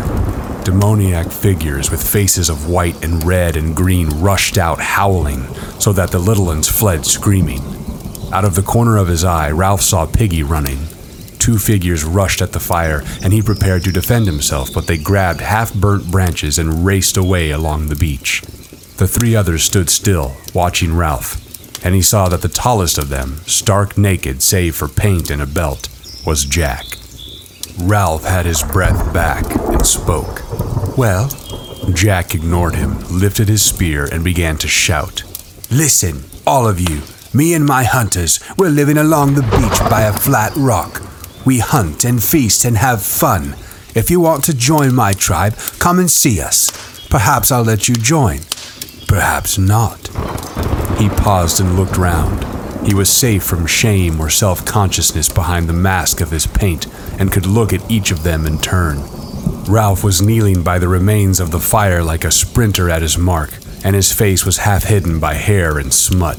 Demoniac 0.65 1.31
figures 1.31 1.89
with 1.89 2.05
faces 2.05 2.49
of 2.49 2.69
white 2.69 3.05
and 3.05 3.23
red 3.23 3.55
and 3.55 3.73
green 3.73 4.09
rushed 4.09 4.57
out 4.57 4.81
howling, 4.81 5.47
so 5.79 5.93
that 5.93 6.11
the 6.11 6.19
little 6.19 6.47
ones 6.47 6.67
fled 6.67 7.05
screaming. 7.05 7.61
Out 8.33 8.43
of 8.43 8.55
the 8.55 8.61
corner 8.61 8.97
of 8.97 9.07
his 9.07 9.23
eye, 9.23 9.49
Ralph 9.49 9.81
saw 9.81 10.05
Piggy 10.05 10.43
running. 10.43 10.79
Two 11.39 11.57
figures 11.57 12.03
rushed 12.03 12.41
at 12.41 12.51
the 12.51 12.59
fire, 12.59 13.01
and 13.23 13.31
he 13.31 13.41
prepared 13.41 13.85
to 13.85 13.93
defend 13.93 14.25
himself, 14.25 14.73
but 14.73 14.87
they 14.87 14.97
grabbed 14.97 15.39
half 15.39 15.73
burnt 15.73 16.11
branches 16.11 16.59
and 16.59 16.85
raced 16.85 17.15
away 17.15 17.51
along 17.51 17.87
the 17.87 17.95
beach. 17.95 18.41
The 18.97 19.07
three 19.07 19.37
others 19.37 19.63
stood 19.63 19.89
still, 19.89 20.35
watching 20.53 20.97
Ralph, 20.97 21.37
and 21.85 21.95
he 21.95 22.01
saw 22.01 22.27
that 22.27 22.41
the 22.41 22.49
tallest 22.49 22.97
of 22.97 23.07
them, 23.07 23.37
stark 23.47 23.97
naked 23.97 24.43
save 24.43 24.75
for 24.75 24.89
paint 24.89 25.31
and 25.31 25.41
a 25.41 25.47
belt, 25.47 25.87
was 26.25 26.43
Jack. 26.43 27.00
Ralph 27.83 28.23
had 28.23 28.45
his 28.45 28.61
breath 28.61 29.13
back 29.13 29.43
and 29.55 29.85
spoke. 29.85 30.41
Well, 30.97 31.29
Jack 31.93 32.35
ignored 32.35 32.75
him, 32.75 32.99
lifted 33.09 33.49
his 33.49 33.63
spear, 33.63 34.07
and 34.11 34.23
began 34.23 34.57
to 34.57 34.67
shout. 34.67 35.23
Listen, 35.71 36.23
all 36.45 36.67
of 36.67 36.79
you. 36.79 37.01
Me 37.33 37.53
and 37.53 37.65
my 37.65 37.83
hunters, 37.83 38.39
we're 38.57 38.69
living 38.69 38.97
along 38.97 39.33
the 39.33 39.41
beach 39.41 39.89
by 39.89 40.01
a 40.01 40.13
flat 40.13 40.53
rock. 40.55 41.01
We 41.45 41.59
hunt 41.59 42.03
and 42.03 42.23
feast 42.23 42.65
and 42.65 42.77
have 42.77 43.01
fun. 43.01 43.55
If 43.95 44.11
you 44.11 44.19
want 44.19 44.43
to 44.45 44.53
join 44.53 44.93
my 44.93 45.13
tribe, 45.13 45.55
come 45.79 45.97
and 45.97 46.09
see 46.09 46.39
us. 46.39 46.69
Perhaps 47.09 47.51
I'll 47.51 47.63
let 47.63 47.89
you 47.89 47.95
join. 47.95 48.41
Perhaps 49.07 49.57
not. 49.57 50.07
He 50.99 51.09
paused 51.09 51.59
and 51.59 51.75
looked 51.75 51.97
round. 51.97 52.50
He 52.85 52.95
was 52.95 53.09
safe 53.09 53.43
from 53.43 53.67
shame 53.67 54.19
or 54.19 54.29
self 54.29 54.65
consciousness 54.65 55.29
behind 55.29 55.69
the 55.69 55.73
mask 55.73 56.19
of 56.19 56.31
his 56.31 56.47
paint 56.47 56.87
and 57.19 57.31
could 57.31 57.45
look 57.45 57.73
at 57.73 57.91
each 57.91 58.11
of 58.11 58.23
them 58.23 58.45
in 58.45 58.57
turn. 58.57 59.03
Ralph 59.65 60.03
was 60.03 60.21
kneeling 60.21 60.63
by 60.63 60.79
the 60.79 60.87
remains 60.87 61.39
of 61.39 61.51
the 61.51 61.59
fire 61.59 62.03
like 62.03 62.25
a 62.25 62.31
sprinter 62.31 62.89
at 62.89 63.03
his 63.03 63.17
mark, 63.17 63.53
and 63.83 63.95
his 63.95 64.11
face 64.11 64.45
was 64.45 64.57
half 64.57 64.85
hidden 64.85 65.19
by 65.19 65.35
hair 65.35 65.77
and 65.77 65.93
smut. 65.93 66.37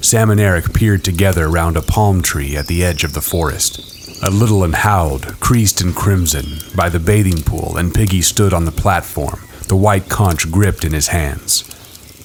Sam 0.00 0.30
and 0.30 0.40
Eric 0.40 0.72
peered 0.74 1.04
together 1.04 1.48
round 1.48 1.76
a 1.76 1.82
palm 1.82 2.22
tree 2.22 2.56
at 2.56 2.66
the 2.66 2.84
edge 2.84 3.04
of 3.04 3.14
the 3.14 3.20
forest. 3.20 3.78
A 4.22 4.30
littlun 4.30 4.74
howled, 4.74 5.38
creased 5.38 5.80
in 5.80 5.92
crimson, 5.92 6.58
by 6.76 6.88
the 6.88 6.98
bathing 6.98 7.42
pool, 7.42 7.76
and 7.76 7.94
Piggy 7.94 8.20
stood 8.20 8.52
on 8.52 8.64
the 8.64 8.72
platform, 8.72 9.40
the 9.68 9.76
white 9.76 10.08
conch 10.08 10.50
gripped 10.50 10.84
in 10.84 10.92
his 10.92 11.08
hands. 11.08 11.62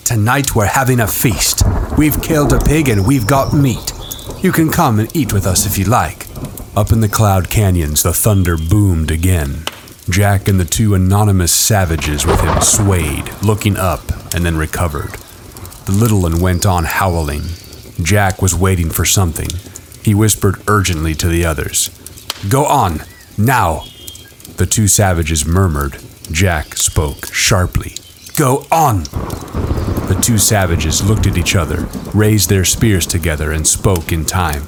Tonight 0.06 0.54
we're 0.54 0.66
having 0.66 1.00
a 1.00 1.08
feast. 1.08 1.64
We've 1.98 2.22
killed 2.22 2.52
a 2.52 2.60
pig 2.60 2.90
and 2.90 3.08
we've 3.08 3.26
got 3.26 3.54
meat. 3.54 3.94
You 4.42 4.52
can 4.52 4.70
come 4.70 5.00
and 5.00 5.16
eat 5.16 5.32
with 5.32 5.48
us 5.48 5.66
if 5.66 5.78
you 5.78 5.86
like. 5.86 6.28
Up 6.76 6.92
in 6.92 7.00
the 7.00 7.08
cloud 7.08 7.50
canyons, 7.50 8.04
the 8.04 8.14
thunder 8.14 8.58
boomed 8.58 9.12
again. 9.12 9.64
Jack 10.10 10.50
and 10.50 10.60
the 10.60 10.66
two 10.66 10.94
anonymous 10.94 11.54
savages 11.54 12.26
with 12.26 12.42
him 12.42 12.62
swayed, 12.62 13.32
looking 13.42 13.78
up, 13.78 14.02
and 14.36 14.46
then 14.46 14.58
recovered. 14.58 15.12
The 15.86 15.94
little 15.98 16.22
one 16.22 16.42
went 16.42 16.66
on 16.66 16.84
howling. 16.84 17.44
Jack 18.02 18.42
was 18.42 18.54
waiting 18.54 18.90
for 18.90 19.06
something. 19.06 19.50
He 20.04 20.14
whispered 20.14 20.62
urgently 20.68 21.16
to 21.16 21.30
the 21.30 21.46
others. 21.46 21.90
Go 22.50 22.66
on, 22.66 23.04
now! 23.38 23.86
The 24.58 24.66
two 24.66 24.90
savages 24.90 25.46
murmured. 25.46 25.98
Jack 26.30 26.76
spoke 26.76 27.34
sharply. 27.34 27.96
Go 28.36 28.66
on! 28.70 29.06
The 30.14 30.22
two 30.22 30.38
savages 30.38 31.04
looked 31.04 31.26
at 31.26 31.40
each 31.40 31.56
other, 31.56 31.88
raised 32.14 32.48
their 32.48 32.66
spears 32.66 33.08
together, 33.08 33.52
and 33.52 33.66
spoke 33.66 34.12
in 34.12 34.26
time. 34.26 34.62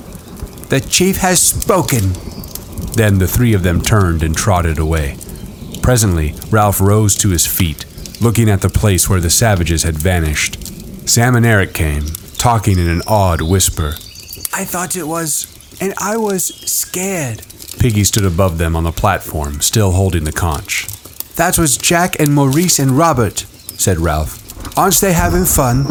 The 0.69 0.79
chief 0.79 1.17
has 1.17 1.39
spoken. 1.39 2.13
Then 2.93 3.19
the 3.19 3.27
three 3.27 3.53
of 3.53 3.61
them 3.61 3.79
turned 3.79 4.23
and 4.23 4.35
trotted 4.35 4.79
away. 4.79 5.17
Presently, 5.83 6.33
Ralph 6.49 6.81
rose 6.81 7.15
to 7.17 7.29
his 7.29 7.45
feet, 7.45 7.85
looking 8.19 8.49
at 8.49 8.61
the 8.61 8.69
place 8.69 9.07
where 9.07 9.19
the 9.19 9.29
savages 9.29 9.83
had 9.83 9.95
vanished. 9.95 11.07
Sam 11.07 11.35
and 11.35 11.45
Eric 11.45 11.75
came, 11.75 12.05
talking 12.39 12.79
in 12.79 12.89
an 12.89 13.03
awed 13.07 13.43
whisper. 13.43 13.89
I 14.51 14.65
thought 14.65 14.95
it 14.95 15.07
was, 15.07 15.45
and 15.79 15.93
I 15.99 16.17
was 16.17 16.45
scared. 16.45 17.43
Piggy 17.77 18.03
stood 18.03 18.25
above 18.25 18.57
them 18.57 18.75
on 18.75 18.83
the 18.83 18.91
platform, 18.91 19.61
still 19.61 19.91
holding 19.91 20.23
the 20.23 20.31
conch. 20.31 20.87
That 21.35 21.59
was 21.59 21.77
Jack 21.77 22.19
and 22.19 22.33
Maurice 22.33 22.79
and 22.79 22.97
Robert, 22.97 23.45
said 23.77 23.99
Ralph. 23.99 24.44
Aren't 24.77 24.99
they 25.01 25.13
having 25.13 25.45
fun? 25.45 25.85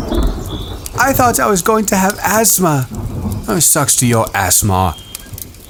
I 0.97 1.13
thought 1.13 1.41
I 1.41 1.49
was 1.49 1.63
going 1.63 1.87
to 1.87 1.97
have 1.97 2.19
asthma. 2.23 2.87
Oh, 3.49 3.59
sucks 3.59 3.97
to 3.97 4.07
your 4.07 4.27
asthma. 4.35 4.97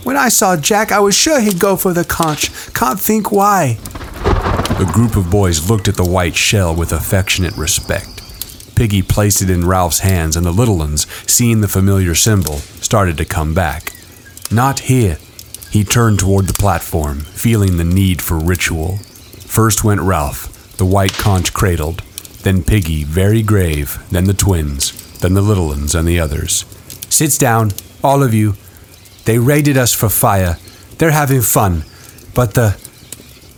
When 0.05 0.17
I 0.17 0.29
saw 0.29 0.57
Jack, 0.57 0.93
I 0.93 1.01
was 1.01 1.17
sure 1.17 1.41
he'd 1.41 1.59
go 1.59 1.77
for 1.77 1.93
the 1.93 2.05
conch. 2.05 2.51
Can't 2.75 3.01
think 3.01 3.33
why. 3.33 3.79
The 4.79 4.91
group 4.93 5.17
of 5.17 5.31
boys 5.31 5.71
looked 5.71 5.89
at 5.89 5.97
the 5.97 6.05
white 6.05 6.37
shell 6.37 6.75
with 6.75 6.93
affectionate 6.93 7.57
respect. 7.57 8.21
Piggy 8.77 9.03
placed 9.03 9.41
it 9.41 9.51
in 9.51 9.67
Ralph's 9.67 10.01
hands, 10.01 10.37
and 10.37 10.45
the 10.45 10.51
little 10.51 10.79
ones, 10.79 11.07
seeing 11.31 11.61
the 11.61 11.69
familiar 11.69 12.15
symbol, 12.15 12.57
started 12.57 13.17
to 13.19 13.25
come 13.25 13.55
back. 13.55 13.93
Not 14.51 14.81
here. 14.81 15.19
He 15.71 15.85
turned 15.85 16.19
toward 16.19 16.47
the 16.47 16.53
platform, 16.53 17.21
feeling 17.21 17.77
the 17.77 17.85
need 17.85 18.21
for 18.21 18.39
ritual. 18.39 18.99
First 19.47 19.85
went 19.85 20.01
Ralph, 20.01 20.77
the 20.77 20.85
white 20.85 21.15
conch 21.15 21.53
cradled, 21.55 22.03
then 22.45 22.63
Piggy, 22.63 23.05
very 23.05 23.43
grave, 23.43 23.99
then 24.11 24.25
the 24.25 24.35
twins, 24.35 25.19
then 25.21 25.33
the 25.33 25.43
little 25.43 25.69
ones 25.69 25.95
and 25.95 26.07
the 26.07 26.21
others. 26.21 26.65
Sit 27.09 27.39
down, 27.41 27.73
all 28.03 28.23
of 28.23 28.35
you. 28.35 28.55
They 29.25 29.39
raided 29.39 29.79
us 29.79 29.95
for 29.95 30.11
fire. 30.11 30.59
They're 30.99 31.11
having 31.11 31.41
fun. 31.41 31.85
But 32.35 32.55
the. 32.55 32.77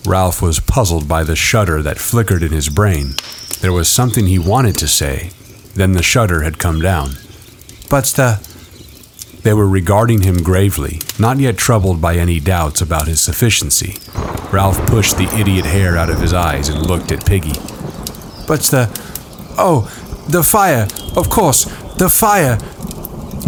Ralph 0.07 0.41
was 0.41 0.61
puzzled 0.61 1.09
by 1.09 1.25
the 1.25 1.35
shudder 1.35 1.83
that 1.83 1.99
flickered 1.99 2.45
in 2.45 2.53
his 2.53 2.69
brain. 2.69 3.15
There 3.61 3.73
was 3.73 3.89
something 3.89 4.27
he 4.27 4.39
wanted 4.39 4.77
to 4.77 4.87
say. 4.87 5.31
Then 5.75 5.93
the 5.93 6.03
shudder 6.03 6.43
had 6.43 6.61
come 6.61 6.81
down. 6.81 7.17
But 7.91 8.05
the. 8.15 8.41
They 9.43 9.53
were 9.53 9.69
regarding 9.69 10.23
him 10.23 10.43
gravely, 10.45 11.01
not 11.19 11.41
yet 11.41 11.57
troubled 11.57 12.01
by 12.01 12.17
any 12.17 12.39
doubts 12.39 12.81
about 12.81 13.09
his 13.09 13.21
sufficiency. 13.21 13.97
Ralph 14.53 14.85
pushed 14.87 15.19
the 15.19 15.33
idiot 15.37 15.65
hair 15.65 15.97
out 15.97 16.11
of 16.11 16.21
his 16.21 16.33
eyes 16.33 16.69
and 16.69 16.87
looked 16.87 17.11
at 17.11 17.27
Piggy. 17.27 17.55
But 18.47 18.61
the. 18.63 18.89
Oh, 19.59 19.91
the 20.29 20.43
fire. 20.43 20.87
Of 21.17 21.31
course, 21.31 21.65
the 21.97 22.09
fire. 22.09 22.59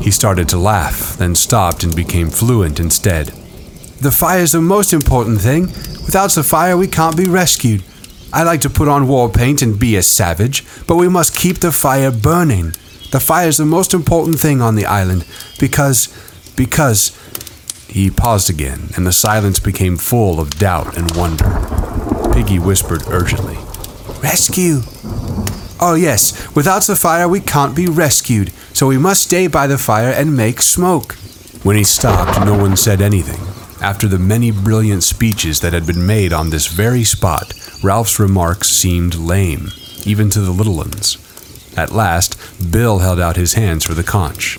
He 0.03 0.11
started 0.11 0.49
to 0.51 0.57
laugh, 0.59 1.17
then 1.17 1.35
stopped 1.35 1.83
and 1.83 1.95
became 1.95 2.31
fluent 2.31 2.81
instead. 2.81 3.27
The 4.01 4.13
fire's 4.13 4.53
the 4.53 4.61
most 4.61 4.93
important 4.93 5.41
thing. 5.41 5.67
Without 6.07 6.31
the 6.31 6.43
fire, 6.43 6.77
we 6.77 6.87
can't 6.87 7.17
be 7.17 7.25
rescued. 7.25 7.83
I 8.33 8.43
like 8.43 8.61
to 8.61 8.71
put 8.71 8.89
on 8.89 9.09
war 9.09 9.29
paint 9.29 9.61
and 9.63 9.79
be 9.79 9.97
a 9.97 10.03
savage, 10.03 10.65
but 10.87 10.97
we 10.97 11.09
must 11.09 11.35
keep 11.37 11.59
the 11.59 11.73
fire 11.73 12.11
burning. 12.13 12.73
The 13.11 13.21
fire's 13.21 13.57
the 13.57 13.65
most 13.65 13.93
important 13.95 14.39
thing 14.39 14.61
on 14.63 14.77
the 14.77 14.87
island 14.87 15.27
because. 15.59 16.09
because. 16.57 17.17
He 17.89 18.11
paused 18.11 18.51
again, 18.51 18.91
and 18.97 19.07
the 19.07 19.13
silence 19.13 19.59
became 19.59 19.97
full 19.97 20.41
of 20.41 20.59
doubt 20.59 20.97
and 20.99 21.11
wonder. 21.17 21.49
Piggy 22.35 22.59
whispered 22.59 23.03
urgently, 23.09 23.57
Rescue! 24.23 24.81
Oh, 25.81 25.95
yes, 25.95 26.55
without 26.55 26.83
the 26.83 26.97
fire 26.97 27.29
we 27.29 27.41
can't 27.41 27.77
be 27.77 27.87
rescued, 27.87 28.51
so 28.73 28.89
we 28.89 28.99
must 28.99 29.23
stay 29.23 29.47
by 29.47 29.67
the 29.67 29.79
fire 29.79 30.11
and 30.11 30.37
make 30.37 30.61
smoke. 30.61 31.15
When 31.63 31.77
he 31.77 31.85
stopped, 31.85 32.45
no 32.45 32.57
one 32.57 32.77
said 32.77 33.01
anything. 33.01 33.41
After 33.81 34.09
the 34.09 34.19
many 34.19 34.51
brilliant 34.51 35.05
speeches 35.05 35.61
that 35.61 35.73
had 35.73 35.87
been 35.87 36.05
made 36.05 36.33
on 36.33 36.51
this 36.51 36.67
very 36.67 37.05
spot, 37.05 37.53
Ralph's 37.83 38.19
remarks 38.19 38.69
seemed 38.69 39.15
lame, 39.15 39.69
even 40.05 40.31
to 40.31 40.41
the 40.41 40.51
little 40.51 40.77
ones. 40.77 41.17
At 41.77 41.93
last, 41.93 42.37
Bill 42.73 42.99
held 42.99 43.21
out 43.21 43.37
his 43.37 43.55
hands 43.55 43.85
for 43.85 43.95
the 43.95 44.03
conch. 44.03 44.59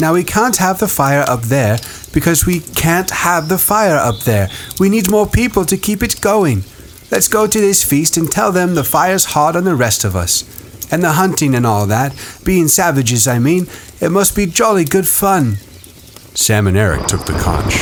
Now 0.00 0.14
we 0.14 0.24
can't 0.24 0.56
have 0.56 0.78
the 0.78 0.88
fire 0.88 1.24
up 1.28 1.42
there 1.42 1.78
because 2.12 2.46
we 2.46 2.60
can't 2.60 3.10
have 3.10 3.48
the 3.48 3.58
fire 3.58 3.96
up 3.96 4.20
there. 4.20 4.48
We 4.80 4.88
need 4.88 5.10
more 5.10 5.26
people 5.26 5.66
to 5.66 5.76
keep 5.76 6.02
it 6.02 6.20
going. 6.22 6.64
Let's 7.14 7.28
go 7.28 7.46
to 7.46 7.60
this 7.60 7.84
feast 7.84 8.16
and 8.16 8.28
tell 8.28 8.50
them 8.50 8.74
the 8.74 8.82
fire's 8.82 9.24
hard 9.26 9.54
on 9.54 9.62
the 9.62 9.76
rest 9.76 10.02
of 10.02 10.16
us. 10.16 10.42
And 10.90 11.00
the 11.00 11.12
hunting 11.12 11.54
and 11.54 11.64
all 11.64 11.86
that, 11.86 12.12
being 12.44 12.66
savages, 12.66 13.28
I 13.28 13.38
mean, 13.38 13.68
it 14.00 14.08
must 14.08 14.34
be 14.34 14.46
jolly 14.46 14.84
good 14.84 15.06
fun. 15.06 15.58
Sam 16.34 16.66
and 16.66 16.76
Eric 16.76 17.06
took 17.06 17.24
the 17.24 17.38
conch. 17.38 17.74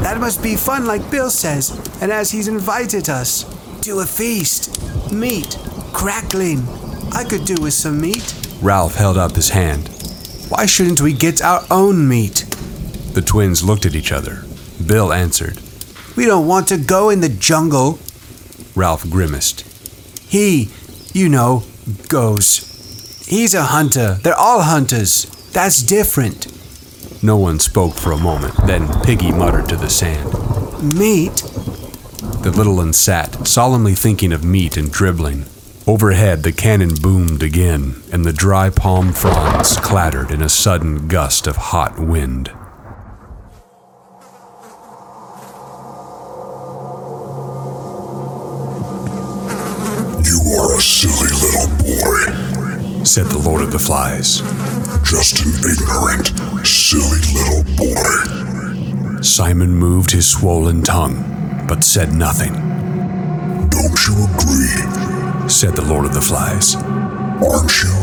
That 0.00 0.16
must 0.20 0.42
be 0.42 0.56
fun, 0.56 0.86
like 0.86 1.10
Bill 1.10 1.28
says, 1.28 1.78
and 2.00 2.10
as 2.10 2.30
he's 2.30 2.48
invited 2.48 3.10
us. 3.10 3.44
To 3.82 3.98
a 3.98 4.06
feast. 4.06 5.12
Meat. 5.12 5.58
Crackling. 5.92 6.66
I 7.12 7.24
could 7.24 7.44
do 7.44 7.60
with 7.60 7.74
some 7.74 8.00
meat. 8.00 8.34
Ralph 8.62 8.94
held 8.94 9.18
up 9.18 9.36
his 9.36 9.50
hand. 9.50 9.86
Why 10.48 10.64
shouldn't 10.64 11.02
we 11.02 11.12
get 11.12 11.42
our 11.42 11.62
own 11.70 12.08
meat? 12.08 12.46
The 13.12 13.20
twins 13.20 13.62
looked 13.62 13.84
at 13.84 13.94
each 13.94 14.12
other. 14.12 14.44
Bill 14.86 15.12
answered. 15.12 15.60
We 16.18 16.26
don't 16.26 16.48
want 16.48 16.66
to 16.66 16.78
go 16.78 17.10
in 17.10 17.20
the 17.20 17.28
jungle. 17.28 18.00
Ralph 18.74 19.08
grimaced. 19.08 19.60
He, 20.28 20.68
you 21.12 21.28
know, 21.28 21.62
goes. 22.08 23.24
He's 23.24 23.54
a 23.54 23.62
hunter. 23.62 24.14
They're 24.14 24.34
all 24.34 24.62
hunters. 24.62 25.26
That's 25.52 25.80
different. 25.80 26.48
No 27.22 27.36
one 27.36 27.60
spoke 27.60 27.94
for 27.94 28.10
a 28.10 28.18
moment. 28.18 28.56
Then 28.66 28.88
Piggy 29.04 29.30
muttered 29.30 29.68
to 29.68 29.76
the 29.76 29.88
sand. 29.88 30.32
Meat? 30.98 31.36
The 32.42 32.52
little 32.52 32.74
one 32.74 32.94
sat, 32.94 33.46
solemnly 33.46 33.94
thinking 33.94 34.32
of 34.32 34.42
meat 34.42 34.76
and 34.76 34.90
dribbling. 34.90 35.44
Overhead, 35.86 36.42
the 36.42 36.50
cannon 36.50 36.96
boomed 37.00 37.44
again, 37.44 38.02
and 38.10 38.24
the 38.24 38.32
dry 38.32 38.70
palm 38.70 39.12
fronds 39.12 39.76
clattered 39.76 40.32
in 40.32 40.42
a 40.42 40.48
sudden 40.48 41.06
gust 41.06 41.46
of 41.46 41.54
hot 41.54 41.96
wind. 41.96 42.50
Said 53.08 53.26
the 53.26 53.38
Lord 53.38 53.62
of 53.62 53.72
the 53.72 53.78
Flies. 53.78 54.42
just 55.02 55.40
an 55.40 55.52
ignorant, 55.64 56.28
silly 56.66 57.20
little 57.32 57.64
boy. 57.74 59.22
Simon 59.22 59.70
moved 59.74 60.10
his 60.10 60.28
swollen 60.28 60.82
tongue, 60.82 61.64
but 61.66 61.82
said 61.82 62.12
nothing, 62.12 62.52
Don't 63.70 64.06
you 64.06 64.14
agree? 64.28 65.48
said 65.48 65.74
the 65.74 65.86
Lord 65.88 66.04
of 66.04 66.12
the 66.12 66.20
Flies. 66.20 66.74
Aren't 66.76 67.82
you 67.82 67.94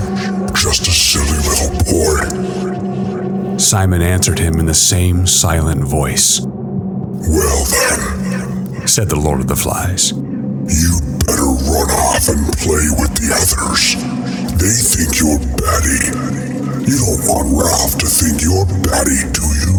just 0.56 0.88
a 0.88 0.92
silly 0.92 1.38
little 1.46 1.78
boy? 1.86 3.58
Simon 3.60 4.02
answered 4.02 4.40
him 4.40 4.60
in 4.60 4.66
the 4.66 4.74
same 4.74 5.28
silent 5.28 5.84
voice, 5.84 6.42
Well 6.42 7.66
then, 7.66 8.88
said 8.88 9.10
the 9.10 9.20
Lord 9.20 9.40
of 9.40 9.48
the 9.48 9.56
Flies. 9.56 10.14
you'd 10.14 11.20
better 11.28 11.46
run 11.46 11.92
off 11.92 12.28
and 12.28 12.44
play 12.58 12.90
with 12.98 13.14
the 13.14 13.30
others. 13.36 14.15
They 14.58 14.72
think 14.72 15.20
you're 15.20 15.40
batty. 15.60 16.46
You 16.90 16.98
don't 16.98 17.24
want 17.28 17.48
Ralph 17.52 17.98
to 18.00 18.08
think 18.08 18.42
you're 18.42 18.66
batty, 18.88 19.28
do 19.36 19.46
you? 19.62 19.74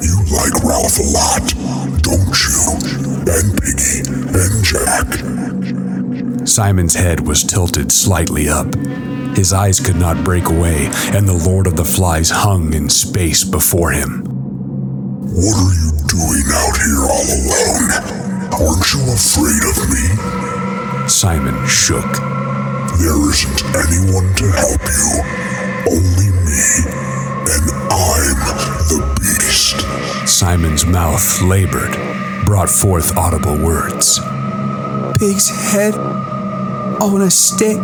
You 0.00 0.16
like 0.30 0.54
Ralph 0.62 0.98
a 0.98 1.06
lot, 1.10 1.54
don't 2.02 2.36
you? 2.38 2.60
And 3.26 3.50
Piggy, 3.60 4.06
and 4.36 4.64
Jack. 4.64 6.46
Simon's 6.46 6.94
head 6.94 7.26
was 7.26 7.42
tilted 7.42 7.90
slightly 7.90 8.48
up. 8.48 8.74
His 9.36 9.52
eyes 9.52 9.80
could 9.80 9.96
not 9.96 10.24
break 10.24 10.46
away, 10.48 10.88
and 11.12 11.28
the 11.28 11.42
Lord 11.46 11.66
of 11.66 11.76
the 11.76 11.84
Flies 11.84 12.30
hung 12.30 12.74
in 12.74 12.88
space 12.88 13.44
before 13.44 13.90
him. 13.90 14.24
What 15.20 15.56
are 15.56 15.74
you 15.74 15.90
doing 16.06 16.46
out 16.52 16.76
here 16.78 17.06
all 17.06 17.26
alone? 17.38 17.90
Aren't 18.54 18.92
you 18.92 19.02
afraid 19.12 19.62
of 19.66 19.78
me? 19.90 21.08
Simon 21.08 21.66
shook. 21.66 22.29
There 23.00 23.30
isn't 23.30 23.64
anyone 23.74 24.34
to 24.36 24.46
help 24.52 24.82
you. 24.84 25.22
Only 25.88 26.28
me. 26.44 26.84
And 27.48 27.66
I'm 27.88 28.36
the 28.92 29.00
beast. 29.18 30.28
Simon's 30.28 30.84
mouth 30.84 31.40
labored, 31.40 31.96
brought 32.44 32.68
forth 32.68 33.16
audible 33.16 33.56
words. 33.56 34.20
Pig's 35.18 35.48
head 35.48 35.94
on 35.94 37.22
a 37.22 37.30
stick. 37.30 37.78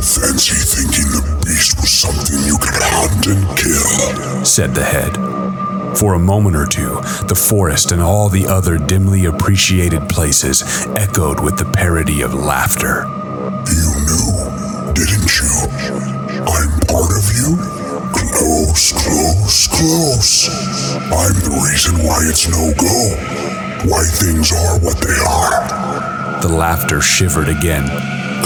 Fancy 0.00 0.56
thinking 0.56 1.10
the 1.12 1.42
beast 1.44 1.76
was 1.76 1.90
something 1.90 2.40
you 2.46 2.56
could 2.56 2.80
hunt 2.80 3.26
and 3.26 3.46
kill. 3.58 4.44
said 4.44 4.74
the 4.74 4.84
head. 4.84 5.18
For 5.98 6.14
a 6.14 6.18
moment 6.18 6.56
or 6.56 6.64
two, 6.64 6.98
the 7.26 7.34
forest 7.34 7.92
and 7.92 8.00
all 8.00 8.30
the 8.30 8.46
other 8.46 8.78
dimly 8.78 9.26
appreciated 9.26 10.08
places 10.08 10.62
echoed 10.96 11.40
with 11.40 11.58
the 11.58 11.66
parody 11.66 12.22
of 12.22 12.32
laughter. 12.32 13.19
You 13.70 13.90
knew, 14.06 14.94
didn't 14.94 15.30
you? 15.38 15.50
I'm 16.46 16.70
part 16.86 17.12
of 17.16 17.26
you? 17.34 17.56
Close, 18.12 18.92
close, 18.92 19.66
close. 19.68 20.48
I'm 21.12 21.34
the 21.44 21.60
reason 21.66 21.94
why 22.06 22.20
it's 22.24 22.48
no 22.48 22.72
go. 22.78 22.96
Why 23.90 24.04
things 24.04 24.52
are 24.52 24.78
what 24.80 24.98
they 24.98 25.18
are. 25.28 26.40
The 26.42 26.48
laughter 26.48 27.00
shivered 27.00 27.48
again, 27.48 27.86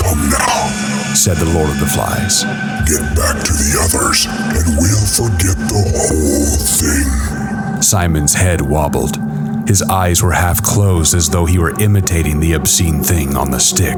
Come 0.01 0.31
now. 0.31 1.15
said 1.15 1.37
the 1.37 1.53
Lord 1.55 1.71
of 1.71 1.79
the 1.81 1.87
Flies. 1.87 2.43
Get 2.89 3.03
back 3.17 3.43
to 3.45 3.53
the 3.53 3.79
others, 3.85 4.27
and 4.27 4.77
we'll 4.79 5.07
forget 5.07 5.57
the 5.69 5.83
whole 5.95 7.75
thing. 7.75 7.83
Simon's 7.83 8.35
head 8.35 8.61
wobbled. 8.61 9.17
His 9.69 9.83
eyes 9.83 10.23
were 10.23 10.33
half 10.33 10.63
closed 10.63 11.15
as 11.15 11.31
though 11.31 11.47
he 11.47 11.59
were 11.59 11.79
imitating 11.81 12.41
the 12.41 12.53
obscene 12.55 13.03
thing 13.03 13.37
on 13.37 13.51
the 13.51 13.61
stick. 13.61 13.97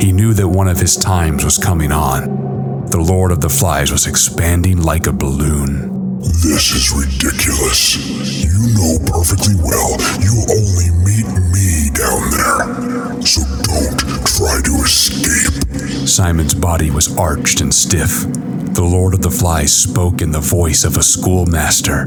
He 0.00 0.12
knew 0.12 0.32
that 0.32 0.48
one 0.48 0.66
of 0.66 0.80
his 0.80 0.96
times 0.96 1.44
was 1.44 1.58
coming 1.58 1.92
on. 1.92 2.86
The 2.86 2.98
Lord 2.98 3.32
of 3.32 3.42
the 3.42 3.50
Flies 3.50 3.92
was 3.92 4.06
expanding 4.06 4.80
like 4.80 5.06
a 5.06 5.12
balloon. 5.12 6.18
This 6.20 6.72
is 6.72 6.90
ridiculous. 6.90 7.96
You 8.42 8.72
know 8.74 8.98
perfectly 9.06 9.54
well 9.56 9.96
you'll 10.18 10.50
only 10.50 10.90
meet 11.04 11.28
me 11.52 11.90
down 11.92 12.30
there. 12.30 13.22
So 13.22 13.42
don't 13.62 14.00
try 14.26 14.60
to 14.64 14.74
escape. 14.82 16.08
Simon's 16.08 16.54
body 16.54 16.90
was 16.90 17.14
arched 17.18 17.60
and 17.60 17.72
stiff. 17.72 18.24
The 18.72 18.82
Lord 18.82 19.12
of 19.12 19.20
the 19.20 19.30
Flies 19.30 19.76
spoke 19.76 20.22
in 20.22 20.30
the 20.32 20.40
voice 20.40 20.84
of 20.84 20.96
a 20.96 21.02
schoolmaster. 21.02 22.06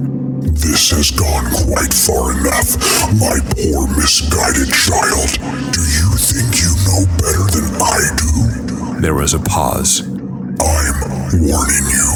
This 0.53 0.91
has 0.91 1.09
gone 1.09 1.49
quite 1.65 1.93
far 1.93 2.31
enough, 2.37 2.77
my 3.17 3.41
poor 3.57 3.89
misguided 3.97 4.69
child. 4.69 5.33
Do 5.73 5.81
you 5.81 6.13
think 6.13 6.61
you 6.61 6.71
know 6.85 7.09
better 7.17 7.45
than 7.49 7.67
I 7.81 7.99
do? 8.13 9.01
There 9.01 9.15
was 9.15 9.33
a 9.33 9.39
pause. 9.39 10.01
I'm 10.01 10.97
warning 11.41 11.87
you. 11.89 12.09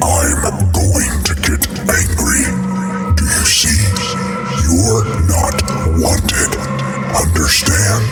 I'm 0.00 0.40
going 0.72 1.14
to 1.28 1.34
get 1.36 1.62
angry. 1.84 2.48
Do 3.12 3.24
you 3.28 3.44
see? 3.44 3.76
You're 4.64 5.04
not 5.28 5.56
wanted. 6.00 6.52
Understand? 7.12 8.02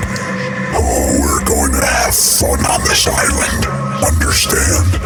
Oh, 0.77 1.19
we're 1.21 1.45
going 1.45 1.73
to 1.73 1.87
have 1.87 2.15
fun 2.15 2.61
on 2.69 2.81
this 2.85 3.09
island. 3.09 3.65
Understand? 4.05 5.04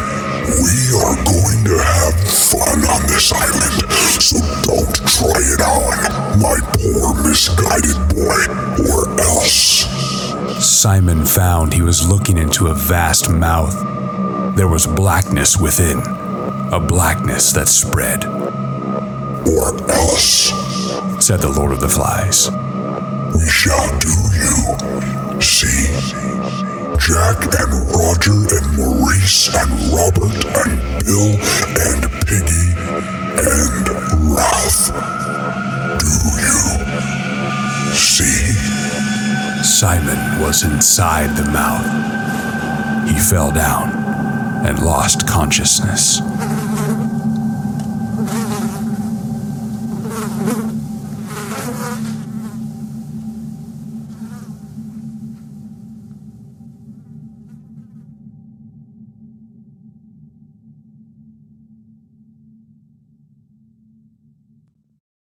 We 0.49 0.97
are 0.97 1.15
going 1.25 1.63
to 1.65 1.77
have 1.77 2.15
fun 2.25 2.79
on 2.89 3.01
this 3.07 3.31
island, 3.31 3.85
so 4.19 4.39
don't 4.63 4.95
try 5.05 5.39
it 5.45 5.61
on, 5.61 6.41
my 6.41 6.57
poor 6.73 7.13
misguided 7.21 7.97
boy, 8.09 8.89
or 8.89 9.09
else. 9.19 9.85
Simon 10.65 11.23
found 11.23 11.73
he 11.73 11.83
was 11.83 12.09
looking 12.09 12.37
into 12.37 12.67
a 12.67 12.73
vast 12.73 13.29
mouth. 13.29 13.75
There 14.55 14.67
was 14.67 14.87
blackness 14.87 15.55
within, 15.57 15.99
a 15.99 16.79
blackness 16.79 17.51
that 17.51 17.67
spread, 17.67 18.25
Or 18.25 19.69
else. 19.91 20.49
said 21.23 21.41
the 21.41 21.53
Lord 21.55 21.71
of 21.73 21.79
the 21.79 21.89
Flies. 21.89 22.49
We 23.35 23.47
shall 23.47 23.99
do 23.99 24.09
you. 24.33 25.41
See? 25.41 26.28
Jack 26.99 27.41
and 27.59 27.73
Roger 27.95 28.33
and 28.33 28.77
Maurice 28.77 29.49
and 29.55 29.71
Robert 29.93 30.35
and 30.57 31.05
Bill 31.05 31.31
and 31.79 32.03
Piggy 32.27 32.75
and 33.39 33.89
Ralph. 34.35 34.91
Do 35.97 36.11
you 36.43 37.95
see? 37.95 38.53
Simon 39.63 40.41
was 40.41 40.63
inside 40.63 41.35
the 41.35 41.49
mouth. 41.51 41.87
He 43.09 43.17
fell 43.17 43.51
down 43.51 43.89
and 44.65 44.79
lost 44.83 45.25
consciousness. 45.27 46.19